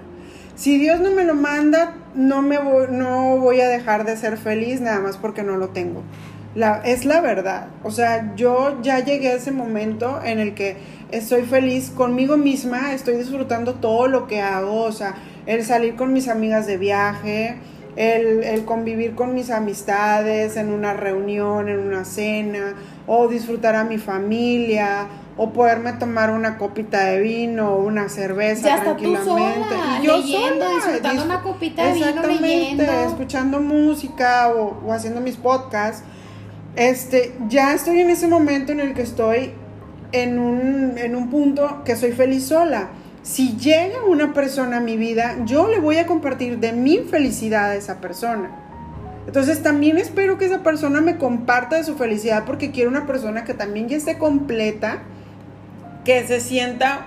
[0.55, 4.37] Si Dios no me lo manda, no, me voy, no voy a dejar de ser
[4.37, 6.03] feliz nada más porque no lo tengo.
[6.54, 7.68] La, es la verdad.
[7.82, 10.76] O sea, yo ya llegué a ese momento en el que
[11.10, 15.14] estoy feliz conmigo misma, estoy disfrutando todo lo que hago, o sea,
[15.46, 17.56] el salir con mis amigas de viaje,
[17.96, 22.74] el, el, convivir con mis amistades en una reunión, en una cena,
[23.06, 28.68] o disfrutar a mi familia, o poderme tomar una copita de vino o una cerveza
[28.68, 29.24] ya tranquilamente.
[29.24, 32.82] Sola, y yo leyendo, sola, disfrutando una copita de vino, leyendo.
[32.82, 36.04] escuchando música o, o haciendo mis podcasts.
[36.76, 39.52] Este, ya estoy en ese momento en el que estoy
[40.12, 42.88] en un, en un punto que soy feliz sola.
[43.22, 47.70] Si llega una persona a mi vida, yo le voy a compartir de mi felicidad
[47.70, 48.50] a esa persona.
[49.26, 53.44] Entonces también espero que esa persona me comparta de su felicidad porque quiero una persona
[53.44, 55.02] que también ya esté completa,
[56.04, 57.06] que se sienta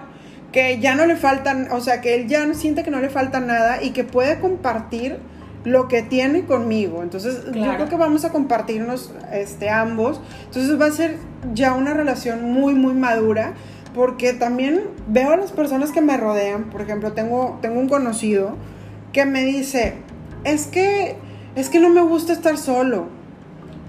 [0.54, 3.10] que ya no le faltan, o sea, que él ya no siente que no le
[3.10, 5.18] falta nada y que puede compartir
[5.66, 7.04] lo que tiene conmigo.
[7.04, 7.72] Entonces, claro.
[7.72, 10.22] yo creo que vamos a compartirnos este ambos.
[10.46, 11.18] Entonces va a ser
[11.54, 13.54] ya una relación muy muy madura
[13.94, 18.56] porque también veo a las personas que me rodean, por ejemplo, tengo tengo un conocido
[19.12, 19.96] que me dice,
[20.44, 21.16] "Es que
[21.56, 23.08] es que no me gusta estar solo."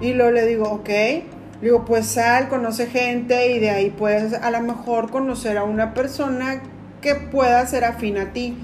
[0.00, 1.24] Y luego le digo, "Ok." Le
[1.60, 5.94] digo, "Pues sal, conoce gente y de ahí puedes a lo mejor conocer a una
[5.94, 6.62] persona
[7.02, 8.56] que pueda ser afín a ti."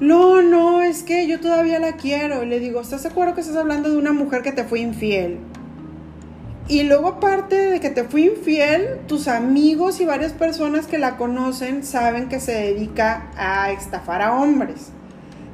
[0.00, 2.42] No, no, es que yo todavía la quiero.
[2.42, 4.80] Y le digo, ¿estás de acuerdo que estás hablando de una mujer que te fue
[4.80, 5.38] infiel?
[6.66, 11.16] Y luego aparte de que te fui infiel, tus amigos y varias personas que la
[11.16, 14.88] conocen saben que se dedica a estafar a hombres.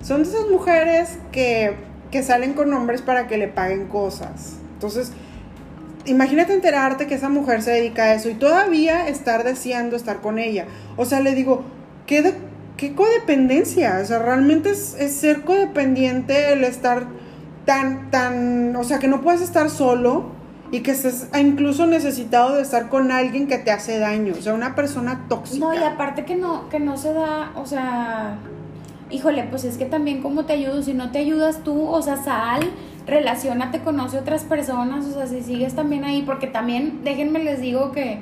[0.02, 1.74] Son de esas mujeres que,
[2.12, 4.58] que salen con hombres para que le paguen cosas.
[4.74, 5.12] Entonces,
[6.06, 10.38] imagínate enterarte que esa mujer se dedica a eso y todavía estar deseando estar con
[10.38, 10.66] ella.
[10.96, 11.64] O sea, le digo,
[12.06, 12.34] ¿qué, de,
[12.80, 13.98] qué codependencia?
[14.02, 17.04] O sea, realmente es, ser codependiente el estar
[17.66, 20.30] tan, tan, o sea, que no puedes estar solo
[20.72, 24.54] y que estés incluso necesitado de estar con alguien que te hace daño, o sea,
[24.54, 25.62] una persona tóxica.
[25.62, 28.38] No, y aparte que no, que no se da, o sea,
[29.10, 32.16] híjole, pues es que también cómo te ayudo, si no te ayudas tú, o sea,
[32.16, 32.62] sal,
[33.06, 37.92] relacionate, conoce otras personas, o sea, si sigues también ahí, porque también, déjenme les digo
[37.92, 38.20] que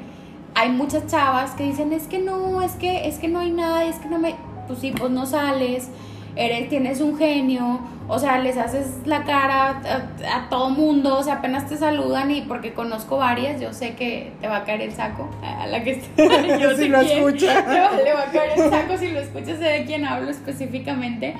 [0.56, 3.84] hay muchas chavas que dicen, es que no, es que, es que no hay nada,
[3.84, 4.34] es que no me,
[4.68, 5.88] pues sí, pues no sales,
[6.36, 11.22] eres, tienes un genio, o sea, les haces la cara a, a, todo mundo, o
[11.22, 14.82] sea, apenas te saludan y porque conozco varias, yo sé que te va a caer
[14.82, 16.00] el saco a la que
[16.60, 17.90] yo si lo escucha.
[18.04, 21.34] Le va a caer el saco si lo escuchas, sé de quién hablo específicamente.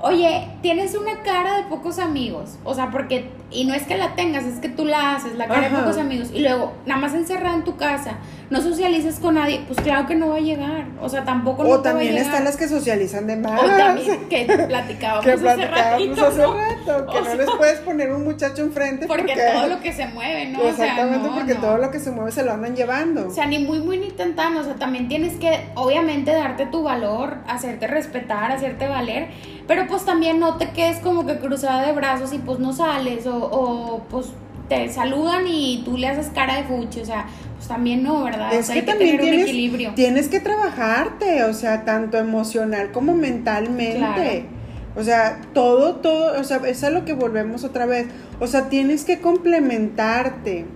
[0.00, 4.14] Oye, tienes una cara de pocos amigos, o sea, porque, y no es que la
[4.14, 5.76] tengas, es que tú la haces, la cara Ajá.
[5.76, 9.60] de pocos amigos, y luego, nada más encerrada en tu casa, no socializas con nadie,
[9.66, 12.26] pues claro que no va a llegar, o sea, tampoco o no también te va
[12.26, 13.60] a están las que socializan de más.
[13.60, 16.54] O también, que platicábamos que hace platicábamos ratito, hace ¿no?
[16.54, 19.92] rato, que O no les puedes poner un muchacho enfrente porque, porque, todo lo que
[19.92, 20.62] se mueve, ¿no?
[20.62, 21.60] exactamente o sea, no, porque no.
[21.60, 23.26] todo lo que se mueve se lo andan llevando.
[23.26, 24.56] O sea, ni muy, muy, ni tan, tan.
[24.56, 29.28] O sea, también tienes que, obviamente, darte tu valor, hacerte respetar, hacerte valer.
[29.66, 33.26] Pero pues también no te quedes como que cruzada de brazos y pues no sales.
[33.26, 34.26] O, o pues
[34.68, 37.00] te saludan y tú le haces cara de fuchi.
[37.00, 38.52] O sea, pues también no, ¿verdad?
[38.52, 39.92] Es o sea, que hay que también tener un tienes, equilibrio.
[39.94, 43.96] tienes que trabajarte, o sea, tanto emocional como mentalmente.
[43.96, 44.58] Claro.
[44.96, 48.06] O sea, todo, todo, o sea, es a lo que volvemos otra vez.
[48.40, 50.66] O sea, tienes que complementarte.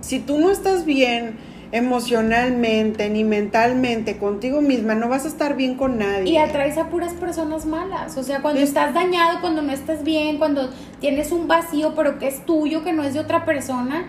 [0.00, 1.38] Si tú no estás bien
[1.72, 6.30] emocionalmente ni mentalmente contigo misma, no vas a estar bien con nadie.
[6.30, 8.16] Y atraes a puras personas malas.
[8.16, 12.18] O sea, cuando Es- estás dañado, cuando no estás bien, cuando tienes un vacío, pero
[12.18, 14.06] que es tuyo, que no es de otra persona,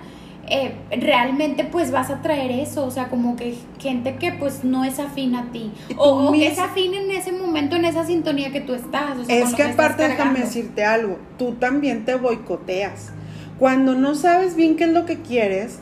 [0.50, 2.86] eh, realmente pues vas a traer eso.
[2.86, 5.72] O sea, como que gente que pues no es afín a ti.
[5.98, 9.18] O, que es afín en ese momento, en esa sintonía que tú estás.
[9.18, 13.12] O sea, Es que aparte déjame decirte algo, tú también te boicoteas.
[13.60, 15.80] Cuando no sabes bien qué es lo que quieres,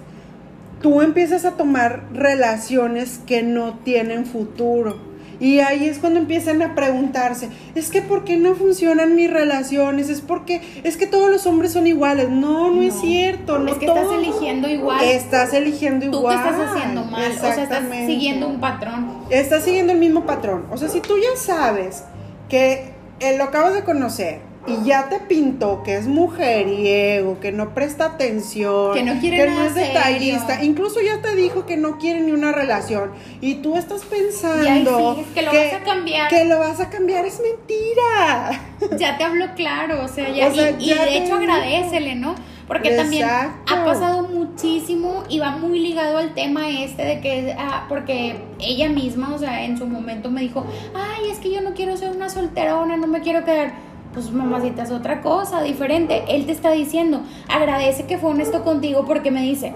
[0.81, 5.09] tú empiezas a tomar relaciones que no tienen futuro.
[5.39, 10.09] Y ahí es cuando empiezan a preguntarse, es que ¿por qué no funcionan mis relaciones?
[10.09, 12.29] Es porque es que todos los hombres son iguales.
[12.29, 13.57] No, no, es cierto.
[13.57, 15.01] No es que estás eligiendo igual.
[15.01, 16.43] Estás eligiendo tú igual.
[16.43, 17.31] te estás haciendo mal.
[17.31, 19.19] O sea, estás siguiendo un patrón.
[19.29, 20.65] Estás siguiendo el mismo patrón.
[20.71, 22.03] O sea, si tú ya sabes
[22.49, 27.73] que eh, lo acabas de conocer y ya te pintó que es mujeriego, que no
[27.73, 30.69] presta atención, Que no quiere que no es detallista, serio.
[30.69, 35.27] incluso ya te dijo que no quiere ni una relación y tú estás pensando sigues,
[35.34, 36.29] que lo vas a cambiar.
[36.29, 38.97] que lo vas a cambiar es mentira.
[38.97, 42.36] ya te habló claro, o sea, ya, O sea, y, de hecho agradecele, ¿no?
[42.67, 43.73] Porque también Exacto.
[43.73, 48.89] ha pasado muchísimo y va muy ligado al tema este de que, ah, porque ella
[48.89, 52.12] misma, o sea, en su momento me dijo, ay, es que yo no quiero ser
[52.12, 53.73] una solterona, no me quiero quedar.
[54.13, 56.23] Pues mamacita es otra cosa, diferente.
[56.29, 59.73] Él te está diciendo, agradece que fue honesto contigo porque me dice,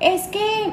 [0.00, 0.72] es que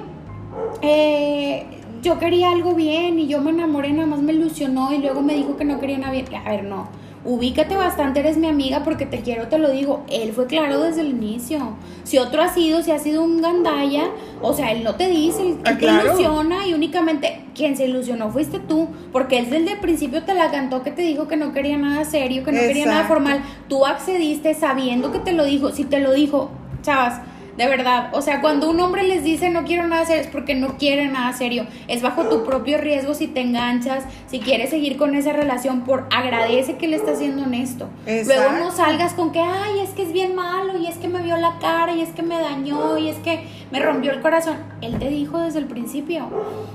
[0.82, 1.66] eh,
[2.02, 5.36] yo quería algo bien y yo me enamoré, nada más me ilusionó y luego me
[5.36, 6.26] dijo que no quería nada bien.
[6.36, 10.04] A ver, no ubícate bastante, eres mi amiga porque te quiero, te lo digo.
[10.10, 11.76] Él fue claro desde el inicio.
[12.04, 14.06] Si otro ha sido, si ha sido un gandaya,
[14.42, 16.08] o sea, él no te dice, él, Ah, te claro.
[16.08, 20.50] ilusiona y únicamente quien se ilusionó fuiste tú, porque él desde el principio te la
[20.50, 23.42] cantó que te dijo que no quería nada serio, que no quería nada formal.
[23.68, 25.72] Tú accediste sabiendo que te lo dijo.
[25.72, 26.50] Si te lo dijo,
[26.82, 27.22] chavas.
[27.58, 30.56] De verdad, o sea, cuando un hombre les dice no quiero nada serio es porque
[30.56, 31.66] no quiere nada serio.
[31.88, 36.08] Es bajo tu propio riesgo si te enganchas, si quieres seguir con esa relación, por
[36.12, 37.90] agradece que le estás siendo honesto.
[38.06, 41.22] Luego no salgas con que, ay, es que es bien malo, y es que me
[41.22, 44.58] vio la cara, y es que me dañó, y es que me rompió el corazón.
[44.82, 46.28] Él te dijo desde el principio.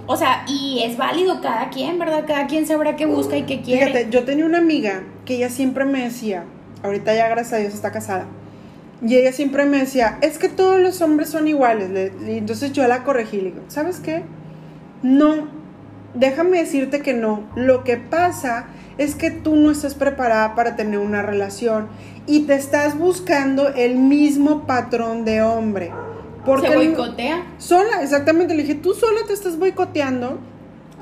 [0.06, 2.24] O sea, y es válido cada quien, ¿verdad?
[2.26, 3.86] Cada quien sabrá qué busca y qué quiere.
[3.86, 6.44] Fíjate, yo tenía una amiga que ella siempre me decía,
[6.82, 8.26] ahorita ya gracias a Dios está casada,
[9.04, 11.90] y ella siempre me decía, es que todos los hombres son iguales.
[11.90, 14.22] Le- Y entonces yo la corregí, le digo, ¿sabes qué?
[15.02, 15.48] No,
[16.14, 17.44] déjame decirte que no.
[17.54, 18.66] Lo que pasa
[18.98, 21.88] es que tú no estás preparada para tener una relación
[22.26, 25.92] y te estás buscando el mismo patrón de hombre.
[26.46, 27.44] Porque Se boicotea.
[27.58, 28.54] Sola, exactamente.
[28.54, 30.38] Le dije, tú sola te estás boicoteando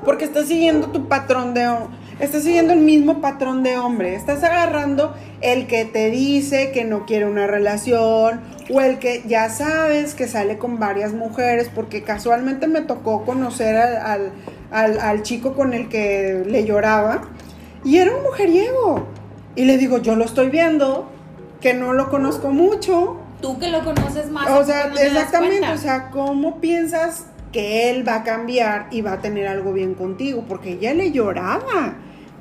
[0.03, 1.97] porque estás siguiendo tu patrón de hombre.
[2.19, 4.15] Estás siguiendo el mismo patrón de hombre.
[4.15, 8.39] Estás agarrando el que te dice que no quiere una relación
[8.73, 13.75] o el que ya sabes que sale con varias mujeres porque casualmente me tocó conocer
[13.75, 14.31] al, al,
[14.71, 17.23] al- al chico con el que le lloraba
[17.83, 19.07] y era un mujeriego.
[19.57, 21.09] Y le digo, yo lo estoy viendo,
[21.61, 24.49] que no lo conozco mucho, Tú que lo conoces más.
[24.49, 29.01] o ¿a sea, no exactamente, o sea, ¿cómo piensas que él va a cambiar y
[29.01, 30.43] va a tener algo bien contigo?
[30.47, 31.95] Porque ella le lloraba,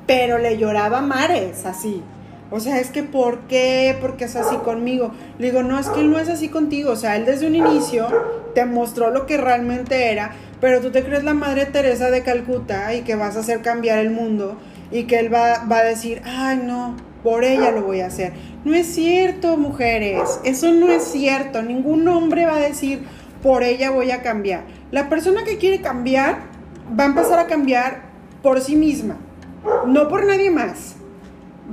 [0.06, 2.02] pero le lloraba mares, así.
[2.50, 3.96] O sea, es que ¿por qué?
[4.00, 5.12] Porque es así conmigo.
[5.38, 6.92] Le digo, no, es que él no es así contigo.
[6.92, 8.06] O sea, él desde un inicio
[8.54, 12.94] te mostró lo que realmente era, pero tú te crees la Madre Teresa de Calcuta
[12.94, 14.56] y que vas a hacer cambiar el mundo
[14.92, 18.32] y que él va, va a decir, ay, no, por ella lo voy a hacer.
[18.64, 20.38] No es cierto, mujeres.
[20.44, 21.62] Eso no es cierto.
[21.62, 23.02] Ningún hombre va a decir,
[23.42, 24.64] por ella voy a cambiar.
[24.90, 26.42] La persona que quiere cambiar
[26.98, 28.02] va a empezar a cambiar
[28.42, 29.16] por sí misma,
[29.86, 30.96] no por nadie más.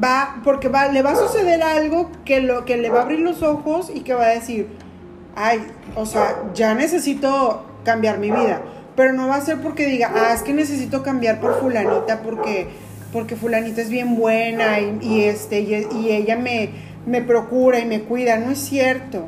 [0.01, 3.19] Va, porque va, le va a suceder algo que, lo, que le va a abrir
[3.19, 4.69] los ojos y que va a decir,
[5.35, 8.61] ay, o sea, ya necesito cambiar mi vida.
[8.95, 12.67] Pero no va a ser porque diga, ah, es que necesito cambiar por fulanita porque,
[13.11, 16.69] porque fulanita es bien buena y, y este, y, y ella me,
[17.05, 18.37] me procura y me cuida.
[18.37, 19.27] No es cierto.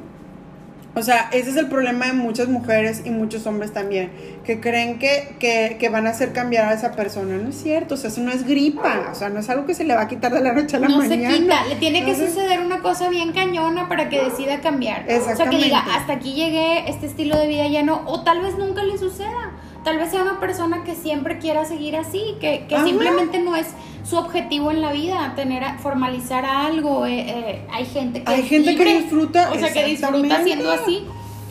[0.95, 4.11] O sea, ese es el problema de muchas mujeres y muchos hombres también,
[4.45, 7.35] que creen que, que, que van a hacer cambiar a esa persona.
[7.37, 9.73] No es cierto, o sea, eso no es gripa, o sea, no es algo que
[9.73, 11.31] se le va a quitar de la noche a la no mañana.
[11.31, 15.03] se quita, le tiene que suceder una cosa bien cañona para que decida cambiar.
[15.03, 15.65] O sea, que Exactamente.
[15.65, 18.97] diga, hasta aquí llegué, este estilo de vida ya no, o tal vez nunca le
[18.99, 19.51] suceda.
[19.83, 23.67] Tal vez sea una persona que siempre quiera seguir así, que, que simplemente no es
[24.03, 27.05] su objetivo en la vida, tener a- formalizar algo.
[27.05, 31.05] eh, eh, hay gente que Hay gente que disfruta, o sea, que disfruta siendo así.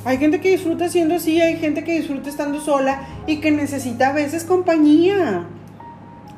[0.04, 4.08] Hay gente que disfruta siendo así, hay gente que disfruta estando sola y que necesita
[4.08, 5.44] a veces compañía.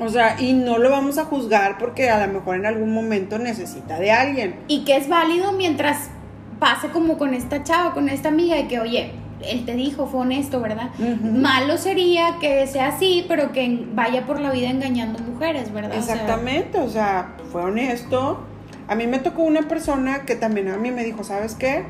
[0.01, 3.39] O sea, y no lo vamos a juzgar porque a lo mejor en algún momento
[3.39, 4.57] necesita de alguien.
[4.67, 6.11] Y que es válido mientras
[6.59, 9.13] pase como con esta chava, con esta amiga, de que, oye,
[9.51, 10.91] él te dijo, fue honesto, ¿verdad?
[10.99, 15.97] Malo sería que sea así, pero que vaya por la vida engañando mujeres, ¿verdad?
[15.97, 18.41] Exactamente, o sea, fue honesto.
[18.89, 21.85] A mí me tocó una persona que también a mí me dijo, ¿sabes qué?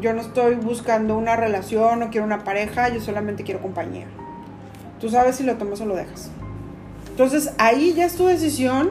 [0.00, 4.06] Yo no estoy buscando una relación, no quiero una pareja, yo solamente quiero compañía.
[5.00, 6.30] Tú sabes si lo tomas o lo dejas.
[7.08, 8.90] Entonces ahí ya es tu decisión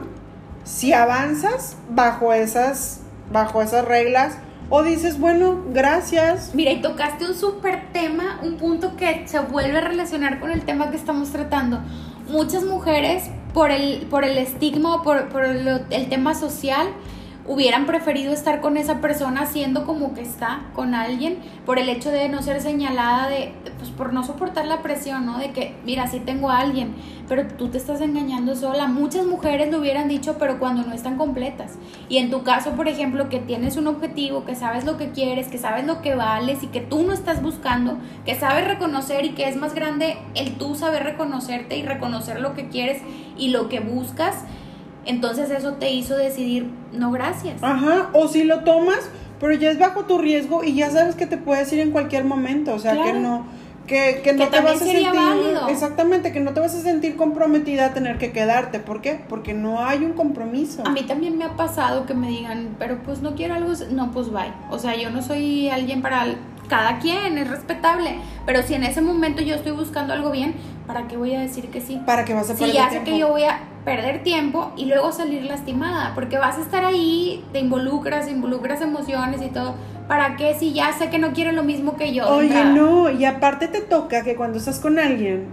[0.64, 3.00] si avanzas bajo esas,
[3.32, 4.36] bajo esas reglas
[4.70, 6.54] o dices, bueno, gracias.
[6.54, 10.64] Mira, y tocaste un súper tema, un punto que se vuelve a relacionar con el
[10.64, 11.80] tema que estamos tratando.
[12.28, 16.86] Muchas mujeres, por el, por el estigma o por, por el tema social,
[17.50, 22.12] hubieran preferido estar con esa persona siendo como que está con alguien por el hecho
[22.12, 25.36] de no ser señalada de, pues por no soportar la presión, ¿no?
[25.36, 26.94] De que, mira, sí tengo a alguien,
[27.28, 28.86] pero tú te estás engañando sola.
[28.86, 31.76] Muchas mujeres lo hubieran dicho, pero cuando no están completas.
[32.08, 35.48] Y en tu caso, por ejemplo, que tienes un objetivo, que sabes lo que quieres,
[35.48, 39.30] que sabes lo que vales y que tú no estás buscando, que sabes reconocer y
[39.30, 43.02] que es más grande el tú saber reconocerte y reconocer lo que quieres
[43.36, 44.44] y lo que buscas,
[45.06, 47.62] entonces eso te hizo decidir, no gracias.
[47.62, 51.26] Ajá, o si lo tomas, pero ya es bajo tu riesgo y ya sabes que
[51.26, 53.44] te puedes ir en cualquier momento, o sea, que no
[53.86, 55.68] que, que no Que te vas a sentir válido.
[55.68, 59.20] exactamente, que no te vas a sentir comprometida a tener que quedarte, ¿por qué?
[59.28, 60.82] Porque no hay un compromiso.
[60.86, 64.12] A mí también me ha pasado que me digan, pero pues no quiero algo, no,
[64.12, 64.52] pues bye.
[64.70, 66.24] O sea, yo no soy alguien para
[66.68, 68.18] cada quien, es respetable.
[68.46, 70.54] Pero si en ese momento yo estoy buscando algo bien,
[70.86, 72.00] ¿para qué voy a decir que sí?
[72.06, 74.86] para que vas a Si perder ya sé que yo voy a perder tiempo y
[74.86, 79.74] luego salir lastimada, porque vas a estar ahí, te involucras, involucras emociones y todo.
[80.06, 82.28] ¿Para qué si ya sé que no quiere lo mismo que yo?
[82.28, 82.72] Oye, entrada?
[82.72, 85.46] no, y aparte te toca que cuando estás con alguien,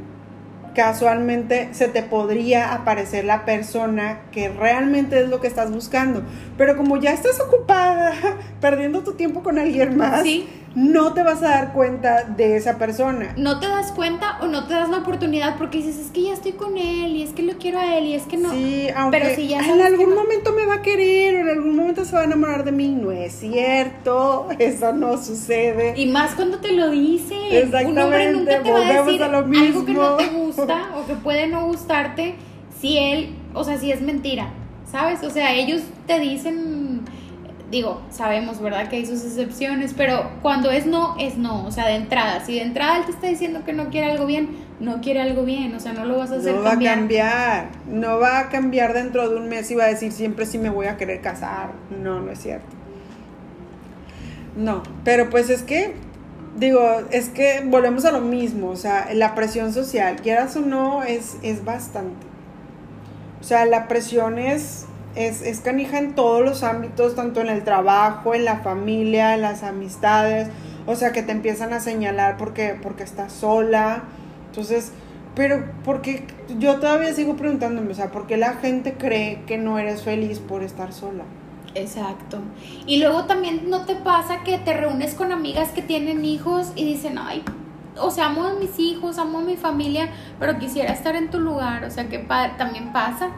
[0.75, 6.21] casualmente se te podría aparecer la persona que realmente es lo que estás buscando.
[6.57, 8.13] Pero como ya estás ocupada
[8.61, 10.47] perdiendo tu tiempo con alguien más, Sí.
[10.76, 13.34] No te vas a dar cuenta de esa persona.
[13.36, 16.34] No te das cuenta o no te das la oportunidad porque dices, es que ya
[16.34, 18.51] estoy con él y es que lo quiero a él y es que no.
[18.51, 21.49] Sí, aunque Pero si ya en algún no- momento me va a querer o en
[21.49, 25.93] algún momento se va a enamorar de mí, no es cierto, eso no sucede.
[25.99, 27.36] Y más cuando te lo dice.
[27.86, 29.51] Un hombre nunca te va a decir a lo algo
[29.86, 30.18] que no mismo.
[30.18, 32.36] te gusta o que puede no gustarte
[32.80, 34.49] si él, o sea, si es mentira,
[34.91, 35.24] ¿sabes?
[35.24, 37.01] O sea, ellos te dicen,
[37.72, 38.88] digo, sabemos, ¿verdad?
[38.89, 42.43] Que hay sus excepciones, pero cuando es no, es no, o sea, de entrada.
[42.45, 44.49] Si de entrada él te está diciendo que no quiere algo bien,
[44.80, 46.95] no quiere algo bien, o sea, no lo vas a hacer No va a cambiar.
[46.95, 50.57] cambiar, no va a cambiar dentro de un mes y va a decir siempre sí
[50.57, 51.72] me voy a querer casar.
[52.01, 52.68] No, no es cierto.
[54.55, 55.93] No, pero pues es que,
[56.57, 61.03] digo, es que volvemos a lo mismo, o sea, la presión social, quieras o no,
[61.03, 62.26] es, es bastante.
[63.39, 64.86] O sea, la presión es,
[65.18, 69.41] es, es canija en todos los ámbitos, tanto en el trabajo, en la familia, en
[69.41, 70.49] las amistades,
[70.86, 74.03] o sea, que te empiezan a señalar porque, porque estás sola.
[74.47, 74.93] Entonces,
[75.36, 79.80] pero porque yo todavía sigo preguntándome, o sea, ¿por qué la gente cree que no
[79.80, 81.26] eres feliz por estar sola?
[81.76, 82.39] Exacto.
[82.86, 86.86] Y luego también no te pasa que te reúnes con amigas que tienen hijos y
[86.86, 87.43] dicen, ay,
[87.99, 90.09] o sea, amo a mis hijos, amo a mi familia,
[90.39, 91.84] pero quisiera estar en tu lugar.
[91.84, 93.30] O sea, que pa- también pasa.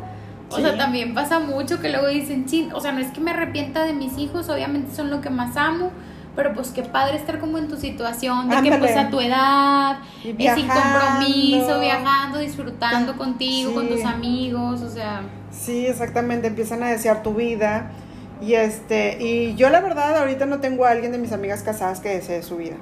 [0.51, 0.61] O Sí.
[0.63, 3.83] sea, también pasa mucho que luego dicen, chin, o sea, no es que me arrepienta
[3.83, 5.91] de mis hijos, obviamente son lo que más amo,
[6.35, 9.99] pero pues qué padre estar como en tu situación, de que pues a tu edad,
[10.23, 10.99] Y eh, sin viajando.
[10.99, 15.21] compromiso, viajando, disfrutando Ta- contigo, con tus amigos, o sea,
[15.51, 17.91] Sí, exactamente, empiezan a desear tu vida.
[18.41, 21.99] Y este, y yo la verdad ahorita no tengo a alguien de mis amigas casadas
[21.99, 22.75] que desee su vida.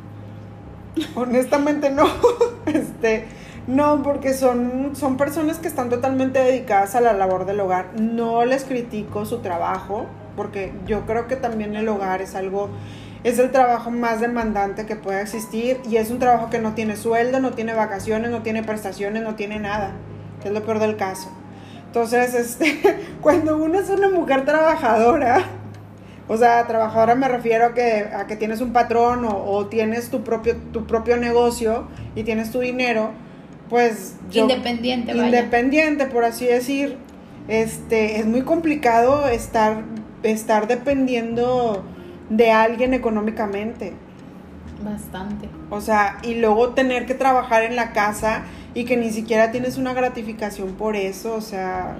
[1.16, 2.06] Honestamente no.
[2.68, 3.26] Este,
[3.68, 8.00] no, porque son, son personas que están totalmente dedicadas a la labor del hogar.
[8.00, 10.06] No les critico su trabajo,
[10.38, 12.70] porque yo creo que también el hogar es algo,
[13.26, 16.96] es el trabajo más demandante que pueda existir y es un trabajo que no tiene
[16.96, 19.92] sueldo, no tiene vacaciones, no tiene prestaciones, no tiene nada,
[20.42, 21.30] que es lo peor del caso.
[21.88, 22.80] Entonces, este,
[23.22, 25.44] cuando uno es una mujer trabajadora,
[26.30, 30.10] o sea, trabajadora me refiero a que, a que tienes un patrón o, o tienes
[30.10, 33.12] tu propio, tu propio negocio y tienes tu dinero,
[33.70, 35.26] pues yo- independiente, vaya.
[35.26, 36.98] independiente, por así decir,
[37.48, 39.84] este, es muy complicado estar,
[40.24, 41.84] estar dependiendo
[42.30, 43.94] de alguien económicamente.
[44.84, 45.50] Bastante.
[45.70, 48.44] O sea, y luego tener que trabajar en la casa
[48.74, 51.98] y que ni siquiera tienes una gratificación por eso, o sea,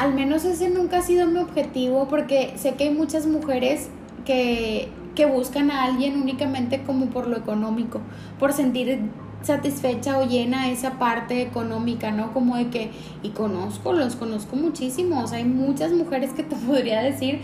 [0.00, 3.88] Al menos ese nunca ha sido mi objetivo porque sé que hay muchas mujeres
[4.24, 8.00] que, que buscan a alguien únicamente como por lo económico,
[8.38, 9.00] por sentir
[9.42, 12.32] satisfecha o llena esa parte económica, ¿no?
[12.32, 12.90] Como de que,
[13.22, 17.40] y conozco, los conozco muchísimo, o sea, hay muchas mujeres que te podría decir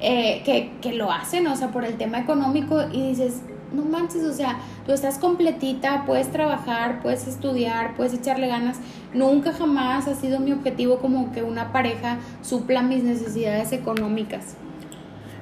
[0.00, 3.42] eh, que, que lo hacen, o sea, por el tema económico y dices,
[3.72, 8.78] no manches, o sea, tú estás completita, puedes trabajar, puedes estudiar, puedes echarle ganas.
[9.14, 14.56] Nunca jamás ha sido mi objetivo como que una pareja supla mis necesidades económicas.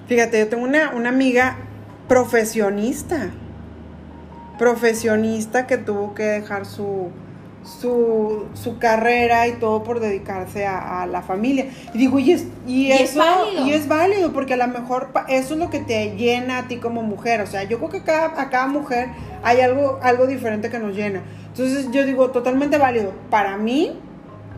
[0.06, 1.56] Fíjate, yo tengo una, una amiga
[2.08, 3.30] profesionista,
[4.58, 7.08] profesionista que tuvo que dejar su,
[7.64, 11.66] su, su carrera y todo por dedicarse a, a la familia.
[11.94, 13.66] Y digo, y, es, y, Y es eso, válido.
[13.66, 16.76] y es válido, porque a lo mejor eso es lo que te llena a ti
[16.78, 17.40] como mujer.
[17.40, 19.08] O sea, yo creo que cada, a cada mujer
[19.42, 21.22] hay algo, algo diferente que nos llena.
[21.48, 23.12] Entonces yo digo, totalmente válido.
[23.30, 23.98] Para mí,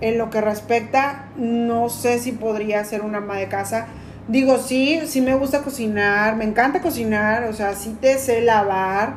[0.01, 3.87] en lo que respecta, no sé si podría ser una ama de casa.
[4.29, 9.15] Digo, sí, sí me gusta cocinar, me encanta cocinar, o sea, sí te sé lavar,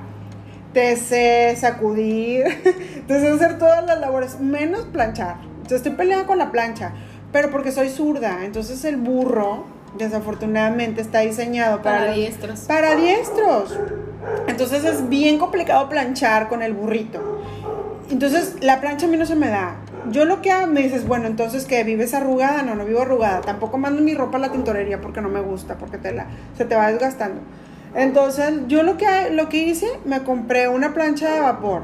[0.74, 2.44] te sé sacudir,
[3.08, 5.36] te sé hacer todas las labores, menos planchar.
[5.68, 6.92] Yo estoy peleada con la plancha,
[7.32, 9.66] pero porque soy zurda, entonces el burro,
[9.98, 12.60] desafortunadamente, está diseñado para, Para los- diestros.
[12.62, 13.78] para diestros.
[14.48, 17.42] Entonces es bien complicado planchar con el burrito.
[18.10, 19.76] Entonces la plancha a mí no se me da.
[20.12, 23.42] Yo lo que hago, me dices, bueno, entonces que vives arrugada, no, no vivo arrugada.
[23.42, 26.66] Tampoco mando mi ropa a la tintorería porque no me gusta, porque te la, se
[26.66, 27.42] te va desgastando.
[27.96, 31.84] Entonces yo lo que, lo que hice, me compré una plancha de vapor.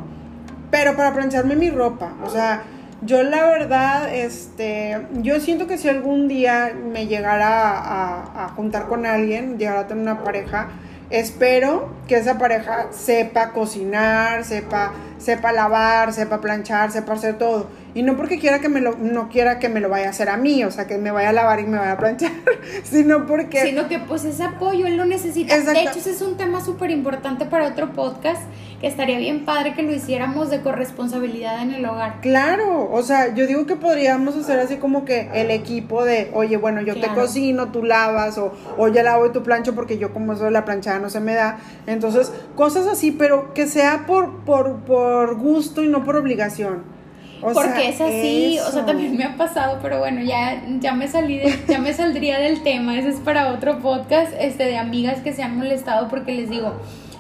[0.72, 2.64] pero para plancharme mi ropa, o sea,
[3.02, 9.06] yo la verdad, este, yo siento que si algún día me llegara a, juntar con
[9.06, 10.68] alguien, llegara a tener una pareja,
[11.10, 17.68] espero que esa pareja sepa cocinar, sepa, sepa lavar, sepa planchar, sepa hacer todo.
[18.00, 20.30] Y no porque quiera que me lo, no quiera que me lo vaya a hacer
[20.30, 22.32] a mí, o sea, que me vaya a lavar y me vaya a planchar,
[22.84, 23.62] sino porque...
[23.62, 25.60] Sino que pues ese apoyo él lo necesita.
[25.60, 28.42] De hecho, ese es un tema súper importante para otro podcast,
[28.80, 32.22] que estaría bien padre que lo hiciéramos de corresponsabilidad en el hogar.
[32.22, 36.56] Claro, o sea, yo digo que podríamos hacer así como que el equipo de, oye,
[36.56, 40.14] bueno, yo te cocino, tú lavas, o, o yo lavo y tú plancho porque yo
[40.14, 41.60] como eso de la planchada no se me da.
[41.86, 46.98] Entonces, cosas así, pero que sea por, por, por gusto y no por obligación
[47.42, 51.42] porque es así, o sea, también me ha pasado, pero bueno, ya, ya me salí
[51.68, 55.44] ya me saldría del tema, ese es para otro podcast, este, de amigas que se
[55.44, 56.74] han molestado porque les digo,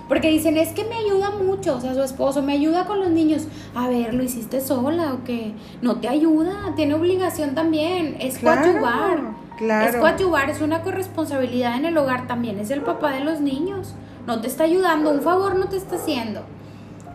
[0.09, 3.11] porque dicen, es que me ayuda mucho, o sea, su esposo me ayuda con los
[3.11, 3.43] niños.
[3.75, 5.53] A ver, ¿lo hiciste sola o qué?
[5.83, 9.19] No te ayuda, tiene obligación también, es coadyuvar.
[9.59, 9.89] Claro.
[9.89, 13.93] Es coadyuvar, es una corresponsabilidad en el hogar también, es el papá de los niños.
[14.25, 16.41] No te está ayudando, un favor no te está haciendo.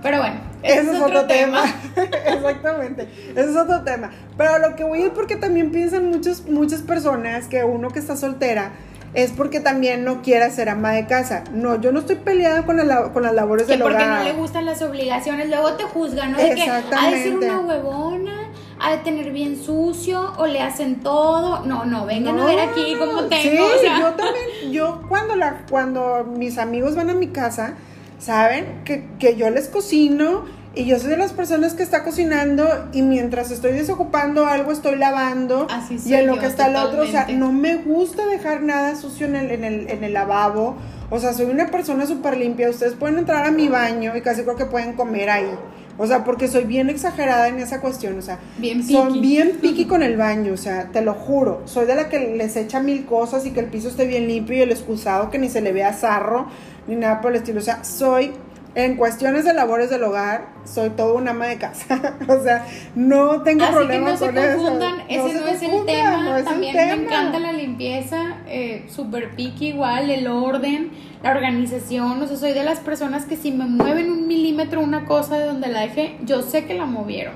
[0.04, 1.64] Pero bueno, ese, es, otro, tema.
[2.26, 4.10] Exactamente, ese es otro tema.
[4.36, 8.14] Pero lo que voy es porque también piensan muchos, muchas personas que uno que está
[8.14, 8.72] soltera
[9.14, 11.44] es porque también no quiere ser ama de casa.
[11.54, 12.76] No, yo no estoy peleada con,
[13.14, 16.36] con las labores de del porque no le gustan las obligaciones, luego te juzgan, ¿no?
[16.38, 20.96] De que ha de ser una huevona, ha de tener bien sucio, o le hacen
[20.96, 21.64] todo.
[21.64, 23.68] No, no, vengan a ver aquí cómo tengo.
[23.80, 27.76] Sí, yo también, yo cuando, la, cuando mis amigos van a mi casa
[28.24, 28.82] ¿saben?
[28.84, 30.44] Que, que yo les cocino
[30.74, 34.96] y yo soy de las personas que está cocinando y mientras estoy desocupando algo estoy
[34.96, 38.62] lavando Así y en lo que está el otro, o sea, no me gusta dejar
[38.62, 40.74] nada sucio en el, en el, en el lavabo,
[41.10, 44.42] o sea, soy una persona súper limpia, ustedes pueden entrar a mi baño y casi
[44.42, 45.50] creo que pueden comer ahí,
[45.98, 49.86] o sea, porque soy bien exagerada en esa cuestión, o sea, bien son bien piqui
[49.86, 53.04] con el baño, o sea, te lo juro, soy de la que les echa mil
[53.04, 55.72] cosas y que el piso esté bien limpio y el excusado que ni se le
[55.72, 56.46] vea zarro,
[56.86, 57.60] ni nada por el estilo.
[57.60, 58.32] O sea, soy,
[58.74, 62.16] en cuestiones de labores del hogar, soy todo un ama de casa.
[62.28, 66.42] o sea, no tengo Así problemas que no se confundan, ese no, es el tema.
[66.44, 70.90] También me encanta la limpieza, eh, super picky igual, el orden,
[71.22, 72.20] la organización.
[72.22, 75.46] O sea, soy de las personas que si me mueven un milímetro una cosa de
[75.46, 77.34] donde la dejé, yo sé que la movieron.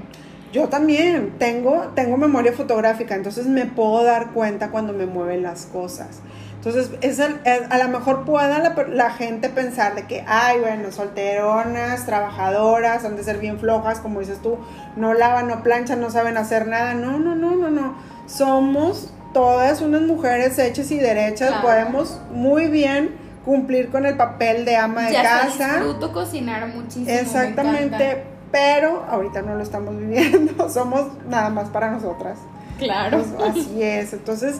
[0.52, 5.66] Yo también tengo, tengo memoria fotográfica, entonces me puedo dar cuenta cuando me mueven las
[5.66, 6.20] cosas.
[6.58, 13.04] Entonces, es, a lo mejor pueda la, gente pensar de que, ay, bueno, solteronas, trabajadoras,
[13.04, 14.58] han de ser bien flojas, como dices tú,
[14.96, 16.94] no lavan, no planchan, no saben hacer nada.
[16.94, 17.94] No, no, no, no, no.
[18.26, 24.76] Somos todas unas mujeres hechas y derechas, podemos muy bien cumplir con el papel de
[24.76, 25.74] ama de casa.
[25.74, 27.08] Disfruto cocinar muchísimo.
[27.08, 32.36] Exactamente, pero ahorita no lo estamos viviendo, somos nada más para nosotras.
[32.78, 33.22] Claro.
[33.22, 34.12] Pues, así es.
[34.12, 34.56] Entonces,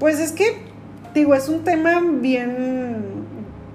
[0.00, 0.69] pues es que
[1.14, 3.04] digo, es un tema bien,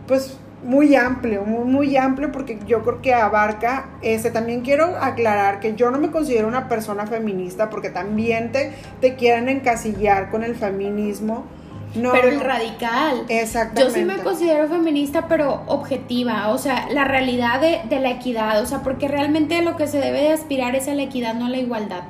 [0.07, 5.59] pues muy amplio, muy, muy amplio porque yo creo que abarca, este, también quiero aclarar
[5.59, 10.43] que yo no me considero una persona feminista porque también te, te quieren encasillar con
[10.43, 11.45] el feminismo.
[11.93, 13.23] No, pero el radical.
[13.29, 13.83] Exactamente.
[13.83, 18.61] Yo sí me considero feminista, pero objetiva, o sea, la realidad de, de la equidad,
[18.61, 21.45] o sea, porque realmente lo que se debe de aspirar es a la equidad, no
[21.45, 22.01] a la igualdad.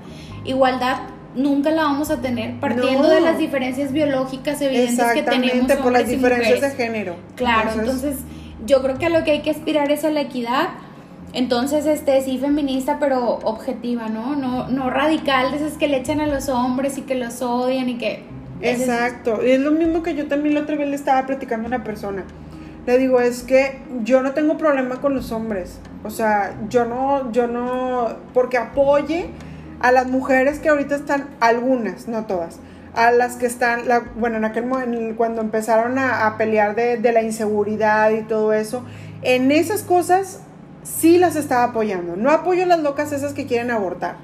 [0.43, 0.97] Igualdad
[1.35, 6.07] nunca la vamos a tener partiendo de las diferencias biológicas evidentes que tenemos por las
[6.07, 7.15] diferencias de género.
[7.35, 8.17] Claro, entonces,
[8.65, 10.69] yo creo que a lo que hay que aspirar es a la equidad.
[11.33, 14.35] Entonces, este sí feminista, pero objetiva, ¿no?
[14.35, 17.89] No no radical, de esas que le echan a los hombres y que los odian
[17.89, 18.23] y que
[18.61, 21.67] Exacto, y es lo mismo que yo también la otra vez le estaba platicando a
[21.67, 22.23] una persona.
[22.85, 25.79] Le digo, es que yo no tengo problema con los hombres.
[26.03, 29.29] O sea, yo no, yo no, porque apoye
[29.85, 32.57] a las mujeres que ahorita están, algunas, no todas,
[32.95, 33.81] a las que están,
[34.15, 38.83] bueno, en aquel momento, cuando empezaron a, pelear de, de, la inseguridad y todo eso,
[39.21, 40.39] en esas cosas
[40.81, 42.15] sí las estaba apoyando.
[42.15, 44.15] No apoyo a las locas esas que quieren abortar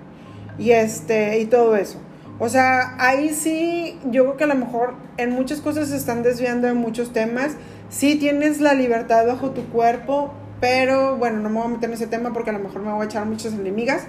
[0.58, 2.00] y, este, y todo eso.
[2.40, 6.24] O sea, ahí sí, yo creo que a lo mejor en muchas cosas se están
[6.24, 7.52] desviando de muchos temas.
[7.92, 11.94] Sí tienes la libertad bajo tu cuerpo, pero bueno, no me voy a meter en
[11.94, 14.08] ese tema porque a lo mejor me voy a echar muchas enemigas.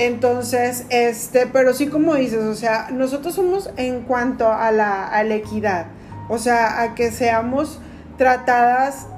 [0.00, 5.22] Entonces, este, pero sí como dices, o sea, nosotros somos en cuanto a la, a
[5.24, 5.88] la equidad,
[6.30, 7.82] o sea, a que seamos
[8.16, 9.08] tratadas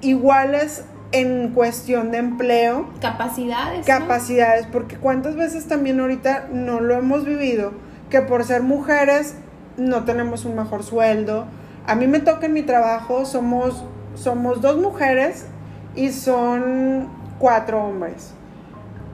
[0.00, 0.82] iguales
[1.12, 2.88] en cuestión de empleo.
[3.00, 3.86] Capacidades.
[3.86, 7.70] Capacidades, porque cuántas veces también ahorita no lo hemos vivido,
[8.10, 9.36] que por ser mujeres
[9.76, 11.46] no tenemos un mejor sueldo.
[11.86, 13.84] A mí me toca en mi trabajo, somos,
[14.16, 15.46] somos dos mujeres
[15.94, 17.06] y son
[17.38, 18.34] cuatro hombres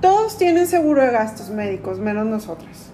[0.00, 2.90] Todos tienen seguro de gastos médicos, menos nosotras.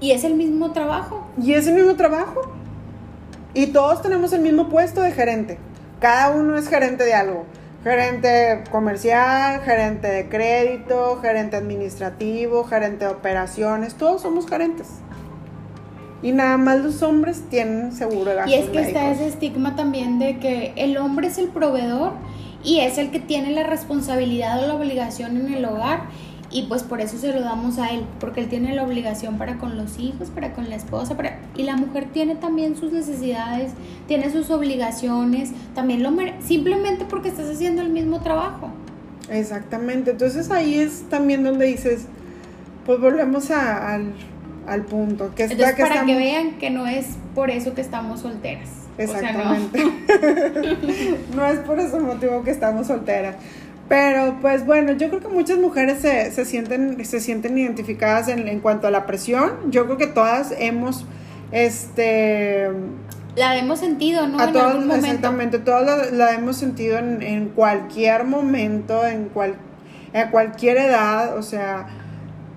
[0.00, 1.28] Y es el mismo trabajo.
[1.40, 2.40] Y es el mismo trabajo.
[3.54, 5.58] Y todos tenemos el mismo puesto de gerente.
[6.00, 7.44] Cada uno es gerente de algo.
[7.84, 13.94] Gerente comercial, gerente de crédito, gerente administrativo, gerente de operaciones.
[13.94, 14.88] Todos somos gerentes.
[16.22, 19.76] Y nada más los hombres tienen seguro de gastos Y es que está ese estigma
[19.76, 22.12] también de que el hombre es el proveedor
[22.64, 26.02] y es el que tiene la responsabilidad o la obligación en el hogar
[26.52, 29.56] y pues por eso se lo damos a él, porque él tiene la obligación para
[29.58, 31.38] con los hijos, para con la esposa, para...
[31.56, 33.70] y la mujer tiene también sus necesidades,
[34.08, 38.68] tiene sus obligaciones, también lo mere- simplemente porque estás haciendo el mismo trabajo.
[39.30, 40.10] Exactamente.
[40.10, 42.06] Entonces ahí es también donde dices,
[42.84, 44.12] pues volvemos a- al,
[44.66, 45.32] al punto.
[45.36, 48.70] Que está Entonces que para que vean que no es por eso que estamos solteras.
[49.04, 49.54] O sea, no.
[49.54, 49.84] Exactamente.
[51.36, 51.46] no.
[51.46, 53.36] es por ese motivo que estamos solteras.
[53.88, 58.46] Pero pues bueno, yo creo que muchas mujeres se, se sienten, se sienten identificadas en,
[58.46, 59.52] en cuanto a la presión.
[59.70, 61.04] Yo creo que todas hemos,
[61.50, 62.68] este,
[63.34, 64.38] La hemos sentido, ¿no?
[64.38, 65.06] a en todas, algún momento.
[65.06, 69.56] exactamente, todas la, la hemos sentido en, en cualquier momento, en, cual,
[70.14, 71.88] a cualquier edad, o sea,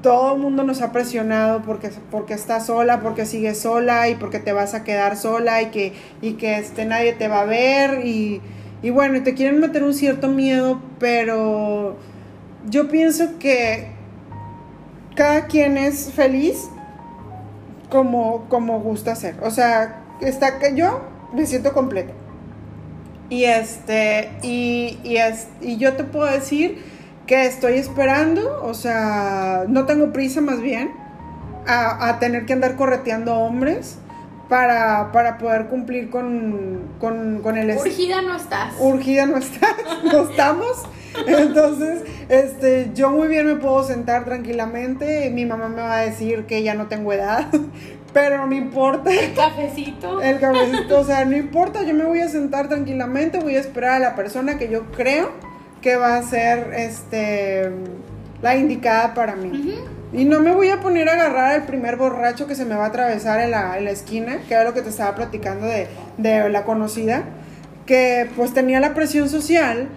[0.04, 4.38] todo el mundo nos ha presionado porque, porque estás sola, porque sigues sola y porque
[4.38, 8.06] te vas a quedar sola y que, y que este, nadie te va a ver
[8.06, 8.42] y,
[8.84, 11.96] y bueno, te quieren meter un cierto miedo, pero
[12.70, 13.88] yo pienso que
[15.16, 16.70] cada quien es feliz
[17.90, 19.36] como, como gusta ser.
[19.42, 21.02] O sea, está que yo
[21.34, 22.14] me siento completa.
[23.30, 26.84] Y este, y, y, es, y yo te puedo decir
[27.28, 30.92] que estoy esperando, o sea, no tengo prisa más bien,
[31.66, 33.98] a, a tener que andar correteando hombres
[34.50, 37.76] para, para poder cumplir con, con, con el...
[37.78, 38.74] Urgida no estás.
[38.80, 39.68] urgida no está,
[40.04, 40.84] no estamos.
[41.28, 45.30] Entonces, este, yo muy bien me puedo sentar tranquilamente.
[45.32, 47.48] Mi mamá me va a decir que ya no tengo edad,
[48.14, 49.12] pero no me importa.
[49.36, 50.22] Cafecito.
[50.22, 53.94] El cabecito, o sea, no importa, yo me voy a sentar tranquilamente, voy a esperar
[53.94, 55.32] a la persona que yo creo
[55.84, 57.70] que va a ser este
[58.42, 59.80] la indicada para mí.
[60.12, 62.86] Y no me voy a poner a agarrar al primer borracho que se me va
[62.86, 65.88] a atravesar en la, en la esquina, que era lo que te estaba platicando de,
[66.18, 67.24] de la conocida,
[67.86, 69.90] que pues tenía la presión social,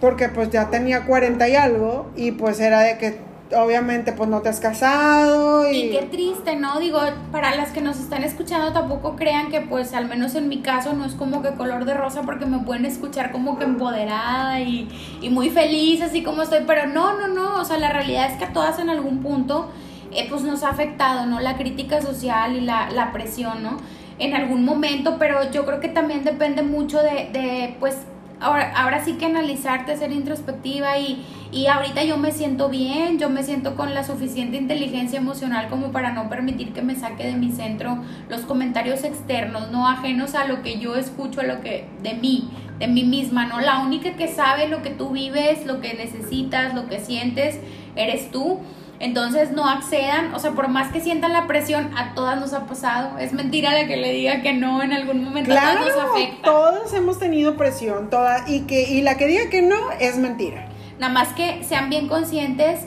[0.00, 3.18] porque pues ya tenía 40 y algo, y pues era de que
[3.56, 5.76] obviamente pues no te has casado y...
[5.76, 6.78] Y qué triste, ¿no?
[6.80, 6.98] Digo,
[7.30, 10.92] para las que nos están escuchando tampoco crean que pues al menos en mi caso
[10.92, 14.88] no es como que color de rosa porque me pueden escuchar como que empoderada y,
[15.20, 18.38] y muy feliz así como estoy, pero no, no, no, o sea, la realidad es
[18.38, 19.70] que a todas en algún punto
[20.12, 21.40] eh, pues nos ha afectado, ¿no?
[21.40, 23.78] La crítica social y la, la presión, ¿no?
[24.18, 27.96] En algún momento, pero yo creo que también depende mucho de, de pues
[28.42, 33.30] ahora, ahora sí que analizarte, ser introspectiva y, y ahorita yo me siento bien, yo
[33.30, 37.34] me siento con la suficiente inteligencia emocional como para no permitir que me saque de
[37.34, 41.86] mi centro los comentarios externos, no ajenos a lo que yo escucho, a lo que
[42.02, 43.60] de mí, de mí misma, ¿no?
[43.60, 47.58] La única que sabe lo que tú vives, lo que necesitas, lo que sientes,
[47.96, 48.60] eres tú.
[49.02, 52.66] Entonces no accedan, o sea, por más que sientan la presión, a todas nos ha
[52.66, 53.18] pasado.
[53.18, 56.10] Es mentira la que le diga que no en algún momento a Claro, todas nos
[56.12, 56.42] afecta.
[56.42, 60.68] todos hemos tenido presión, toda, y que y la que diga que no es mentira.
[61.00, 62.86] Nada más que sean bien conscientes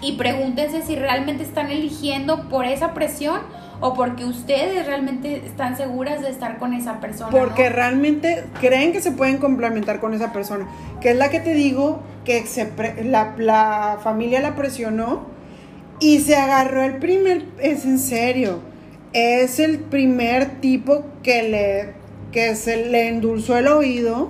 [0.00, 3.42] y pregúntense si realmente están eligiendo por esa presión
[3.80, 7.30] o porque ustedes realmente están seguras de estar con esa persona.
[7.30, 7.76] Porque ¿no?
[7.76, 10.68] realmente creen que se pueden complementar con esa persona.
[11.00, 12.70] Que es la que te digo que se
[13.04, 15.22] la, la familia la presionó
[15.98, 17.46] y se agarró el primer.
[17.58, 18.60] Es en serio.
[19.12, 21.94] Es el primer tipo que le.
[22.32, 24.28] que se le endulzó el oído.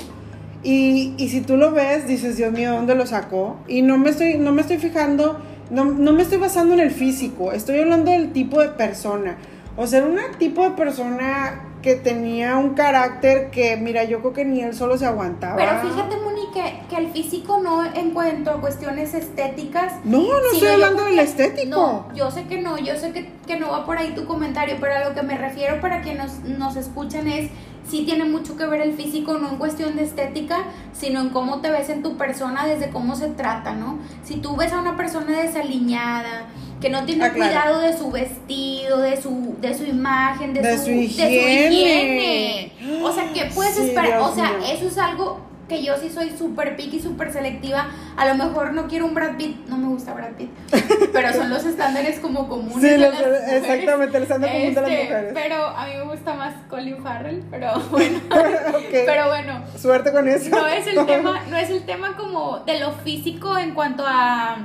[0.62, 3.56] Y, y si tú lo ves, dices, Dios mío, ¿dónde lo sacó?
[3.66, 5.40] Y no me estoy, no me estoy fijando,
[5.70, 9.36] no, no me estoy basando en el físico, estoy hablando del tipo de persona.
[9.76, 14.32] O sea, era un tipo de persona que tenía un carácter que, mira, yo creo
[14.32, 15.56] que ni él solo se aguantaba.
[15.56, 19.94] Pero fíjate, Moni, que, que el físico no en cuanto a cuestiones estéticas.
[20.04, 21.70] No, no estoy hablando del estético.
[21.70, 24.76] No, yo sé que no, yo sé que, que no va por ahí tu comentario,
[24.80, 27.50] pero a lo que me refiero para que nos, nos escuchen es,
[27.90, 30.58] sí tiene mucho que ver el físico, no en cuestión de estética,
[30.92, 33.98] sino en cómo te ves en tu persona, desde cómo se trata, ¿no?
[34.22, 36.46] Si tú ves a una persona desaliñada,
[36.80, 37.50] que no tiene Ah, claro.
[37.52, 41.00] cuidado de su vestido, de su, de su imagen, de, De su, su de su
[41.00, 41.68] higiene.
[41.74, 43.02] higiene.
[43.02, 44.18] O sea, ¿qué puedes Sí, esperar?
[44.18, 47.86] Dios o sea, eso es algo que yo sí soy súper picky, súper selectiva.
[48.16, 50.50] A lo mejor no quiero un Brad Pitt, no me gusta Brad Pitt,
[51.12, 52.74] pero son los estándares como comunes.
[52.82, 55.30] Sí, de los- las exactamente, el estándar común de las Este, mujeres.
[55.32, 58.18] Pero a mí me gusta más Colin Farrell, pero bueno.
[58.70, 58.90] Ok.
[59.06, 60.50] Pero bueno, Suerte con eso.
[60.50, 64.56] no es el tema, no es el tema como de lo físico en cuanto a,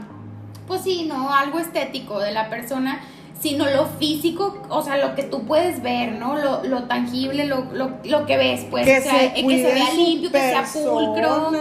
[0.67, 2.99] pues sí, no, algo estético de la persona,
[3.39, 6.35] sino lo físico, o sea, lo que tú puedes ver, ¿no?
[6.37, 9.61] Lo, lo tangible, lo, lo, lo que ves, pues, que o sea, se eh, que
[9.63, 11.51] se vea limpio, que sea pulcro,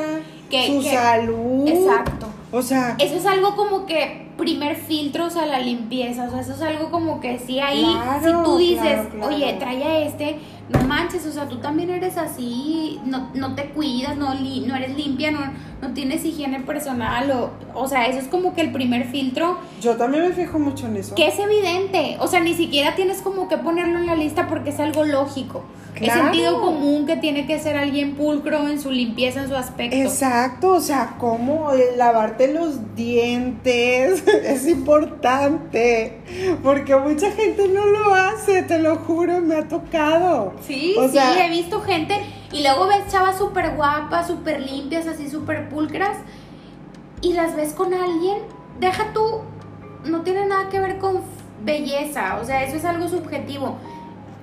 [0.51, 1.69] que, su que- salud.
[1.69, 2.27] Exacto.
[2.53, 6.41] O sea, Eso es algo como que primer filtro, o sea, la limpieza, o sea,
[6.41, 9.35] eso es algo como que sí ahí, Claro, si tú dices, claro, claro.
[9.35, 13.67] oye, trae a este, no manches, o sea, tú también eres así, no, no te
[13.71, 15.41] cuidas, no, li- no eres limpia, no,
[15.83, 19.97] no tienes higiene personal, o, o sea, eso es como que el primer filtro, yo
[19.97, 21.15] también me fijo mucho en eso.
[21.15, 24.71] que es evidente, o sea, ni siquiera tienes como que ponerlo en la lista porque
[24.71, 25.63] es algo lógico,
[26.01, 29.95] es sentido común que tiene que ser alguien pulcro en su limpieza, en su aspecto.
[29.97, 36.19] Exacto, o sea, cómo eh, lavarte los dientes es importante,
[36.63, 40.55] porque mucha gente no lo hace, te lo juro, me ha tocado.
[40.67, 42.21] Sí, O sí, sea- he visto gente
[42.53, 46.19] y luego ves chavas súper guapas, súper limpias, así súper pulcras
[47.21, 48.39] y las ves con alguien,
[48.81, 49.41] deja tú,
[50.05, 51.23] no tiene nada que ver con
[51.65, 53.77] belleza, o sea, eso es algo subjetivo,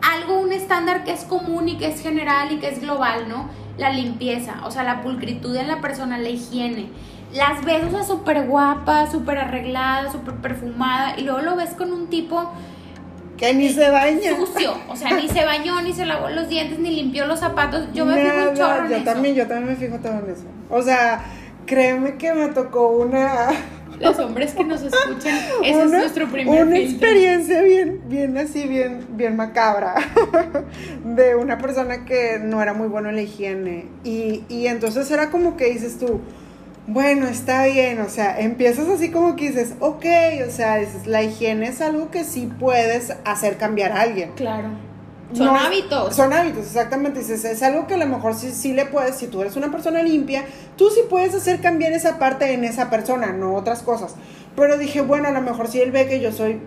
[0.01, 3.49] algo, un estándar que es común y que es general y que es global, ¿no?
[3.77, 6.89] La limpieza, o sea, la pulcritud en la persona, la higiene.
[7.33, 11.93] Las ves, o sea, súper guapa, súper arreglada, súper perfumada y luego lo ves con
[11.93, 12.51] un tipo
[13.37, 14.35] Que ni se baña.
[14.35, 17.87] sucio, o sea, ni se bañó, ni se lavó los dientes, ni limpió los zapatos.
[17.93, 19.05] Yo me fijo un Nada, chorro en yo eso.
[19.05, 20.43] también, yo también me fijo todo en eso.
[20.69, 21.23] O sea,
[21.65, 23.49] créeme que me tocó una,
[23.99, 26.91] Los hombres que nos escuchan, ese es nuestro primer una filtro.
[27.07, 29.93] experiencia bien, bien así, bien, bien macabra
[31.03, 33.85] de una persona que no era muy bueno en la higiene.
[34.03, 36.19] Y, y entonces era como que dices tú,
[36.91, 40.05] bueno, está bien, o sea, empiezas así como que dices, ok,
[40.47, 44.31] o sea, dices, la higiene es algo que sí puedes hacer cambiar a alguien.
[44.35, 44.69] Claro.
[45.33, 46.13] Son No, hábitos.
[46.13, 47.19] Son hábitos, exactamente.
[47.19, 49.71] Dices, es algo que a lo mejor sí, sí le puedes, si tú eres una
[49.71, 50.43] persona limpia,
[50.75, 54.15] tú sí puedes hacer cambiar esa parte en esa persona, no otras cosas.
[54.57, 56.59] Pero dije, bueno, a lo mejor si él ve que yo soy,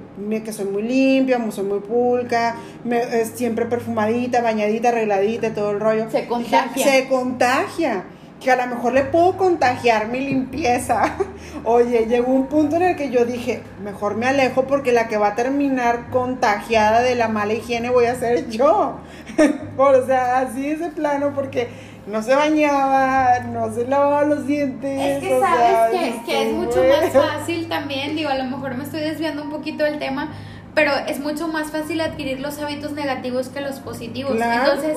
[0.42, 5.80] que soy muy limpia, soy muy pulca, me, es siempre perfumadita, bañadita, arregladita, todo el
[5.80, 6.10] rollo.
[6.10, 6.84] Se Dije, contagia.
[6.86, 8.04] se contagia.
[8.44, 11.16] Que a lo mejor le puedo contagiar mi limpieza.
[11.64, 15.16] Oye, llegó un punto en el que yo dije, mejor me alejo porque la que
[15.16, 18.98] va a terminar contagiada de la mala higiene voy a ser yo.
[19.78, 21.68] o sea, así es de plano porque
[22.06, 25.00] no se bañaba, no se lavaba los dientes.
[25.00, 28.44] Es que o sabes sea, que, que es mucho más fácil también, digo, a lo
[28.44, 30.28] mejor me estoy desviando un poquito del tema,
[30.74, 34.34] pero es mucho más fácil adquirir los hábitos negativos que los positivos.
[34.34, 34.72] Claro.
[34.72, 34.96] Entonces,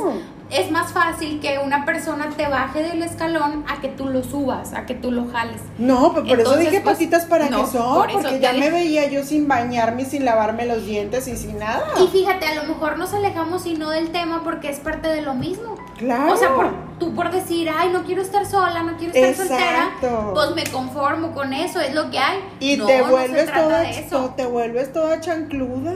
[0.50, 4.74] es más fácil que una persona te baje del escalón a que tú lo subas,
[4.74, 5.62] a que tú lo jales.
[5.78, 8.72] No, pero por eso dije pues, patitas para no, que son, por porque ya me
[8.72, 11.86] veía yo sin bañarme, sin lavarme los dientes y sin nada.
[12.02, 15.22] Y fíjate, a lo mejor nos alejamos y no del tema porque es parte de
[15.22, 15.77] lo mismo.
[15.98, 16.34] Claro.
[16.34, 16.70] O sea, por,
[17.00, 20.32] tú por decir, ay, no quiero estar sola, no quiero estar soltera, Exacto.
[20.34, 22.40] pues me conformo con eso, es lo que hay.
[22.60, 24.34] Y No, te no vuelves trata toda, eso.
[24.38, 25.94] te vuelves toda chancluda.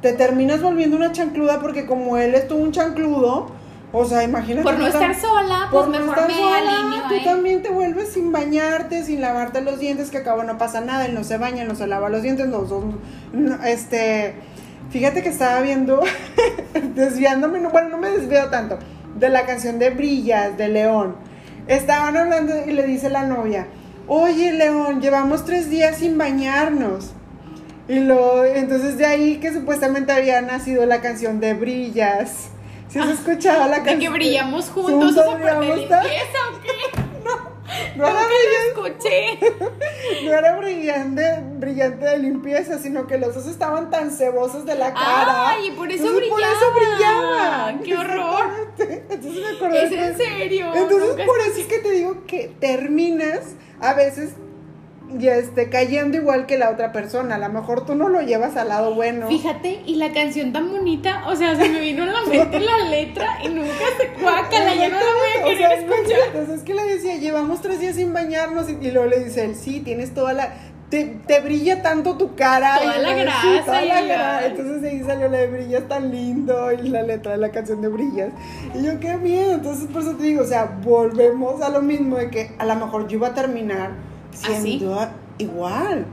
[0.00, 3.46] Te terminas volviendo una chancluda porque como él es tú un chancludo,
[3.92, 4.64] o sea, imagínate.
[4.64, 8.12] Por no estar sola, por pues no mejor estar me sola, tú también te vuelves
[8.12, 11.64] sin bañarte, sin lavarte los dientes, que acabo no pasa nada, él no se baña,
[11.64, 12.84] no se lava los dientes, los dos,
[13.32, 14.34] no, este,
[14.92, 16.00] fíjate que estaba viendo,
[16.94, 18.78] desviándome, no, bueno, no me desvío tanto,
[19.16, 21.16] de la canción de Brillas, de León.
[21.66, 23.66] Estaban hablando y le dice la novia,
[24.08, 27.12] oye León, llevamos tres días sin bañarnos.
[27.88, 32.48] Y lo, entonces de ahí que supuestamente había nacido la canción de Brillas.
[32.88, 34.00] ¿Sí has escuchado la Ah, De canción?
[34.00, 37.11] que brillamos juntos, Juntos o sea, por de brillamos tan- limpieza o qué.
[37.96, 39.38] No era, brillante, escuché.
[40.24, 44.92] no era brillante, brillante de limpieza, sino que los dos estaban tan cebosos de la
[44.92, 45.48] cara.
[45.50, 46.58] Ay, y por eso Entonces, Por brillaba.
[46.58, 47.78] eso brillaban.
[47.82, 48.44] ¡Qué horror!
[48.78, 49.84] Entonces me acordé.
[49.84, 50.66] ¿Es en serio?
[50.74, 53.40] Entonces Nunca por eso es que te digo que terminas
[53.80, 54.30] a veces
[55.18, 57.34] y este, cayendo igual que la otra persona.
[57.34, 59.28] A lo mejor tú no lo llevas al lado bueno.
[59.28, 62.78] Fíjate, y la canción tan bonita, o sea, se me vino en la mente la
[62.90, 66.18] letra y nunca se cuácala, ya no la voy a O querer sea, escuchar.
[66.28, 69.44] Entonces es que le decía, llevamos tres días sin bañarnos y, y luego le dice
[69.44, 70.52] él, sí, tienes toda la...
[70.90, 72.76] Te, te brilla tanto tu cara.
[72.78, 74.44] Toda y la yo, "Sí, grasa toda y la el- gra-".
[74.44, 77.88] Entonces ahí salió la de Brillas tan lindo y la letra de la canción de
[77.88, 78.28] Brillas.
[78.74, 79.54] Y yo, qué miedo.
[79.54, 82.74] Entonces por eso te digo, o sea, volvemos a lo mismo de que a lo
[82.74, 83.92] mejor yo iba a terminar
[84.32, 85.08] ¿Ah, siendo
[85.38, 86.06] igual.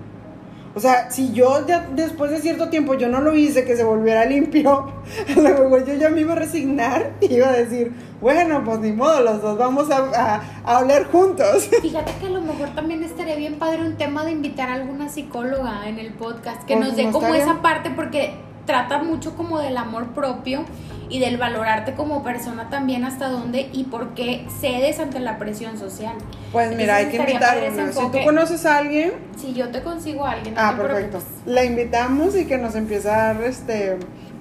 [0.75, 3.83] O sea, si yo ya después de cierto tiempo yo no lo hice, que se
[3.83, 4.91] volviera limpio,
[5.35, 7.91] a lo mejor yo ya me iba a resignar y iba a decir,
[8.21, 11.69] bueno, pues ni modo, los dos vamos a, a, hablar juntos.
[11.81, 15.09] Fíjate que a lo mejor también estaría bien padre un tema de invitar a alguna
[15.09, 19.59] psicóloga en el podcast, que pues nos dé como esa parte, porque trata mucho como
[19.59, 20.65] del amor propio
[21.09, 25.77] y del valorarte como persona también hasta dónde y por qué cedes ante la presión
[25.77, 26.15] social.
[26.51, 27.91] Pues mira, hay que invitar una.
[27.91, 29.13] Si tú conoces a alguien.
[29.37, 30.55] Si yo te consigo a alguien.
[30.57, 31.21] ah, perfecto.
[31.45, 33.97] La invitamos y que nos empiece a dar este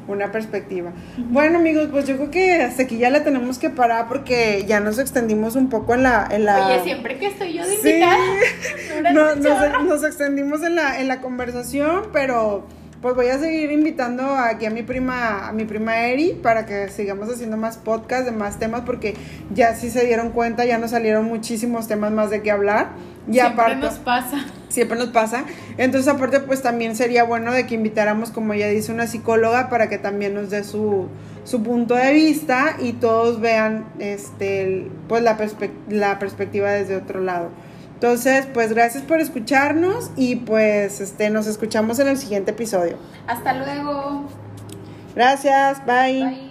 [0.08, 0.92] una perspectiva.
[1.18, 4.80] Bueno, amigos, pues yo creo que hasta aquí ya la tenemos que parar porque ya
[4.80, 6.26] nos extendimos un poco en la...
[6.30, 6.66] En la...
[6.66, 8.16] Oye, siempre que estoy yo de invitada.
[9.12, 12.66] no, nos, nos, extendimos en la, en la conversación, pero
[13.00, 16.88] pues voy a seguir invitando aquí a mi prima, a mi prima Eri, para que
[16.88, 19.14] sigamos haciendo más podcasts de más temas, porque
[19.54, 22.88] ya sí se dieron cuenta, ya nos salieron muchísimos temas más de qué hablar.
[23.28, 24.44] Y siempre nos pasa.
[24.68, 25.44] Siempre nos pasa.
[25.76, 29.88] Entonces, aparte, pues también sería bueno de que invitáramos, como ya dice, una psicóloga para
[29.88, 31.08] que también nos dé su,
[31.44, 35.38] su punto de vista y todos vean este, pues la,
[35.88, 37.50] la perspectiva desde otro lado.
[37.98, 42.96] Entonces, pues gracias por escucharnos y pues este nos escuchamos en el siguiente episodio.
[43.26, 44.22] Hasta luego.
[45.16, 46.22] Gracias, bye.
[46.22, 46.47] Bye.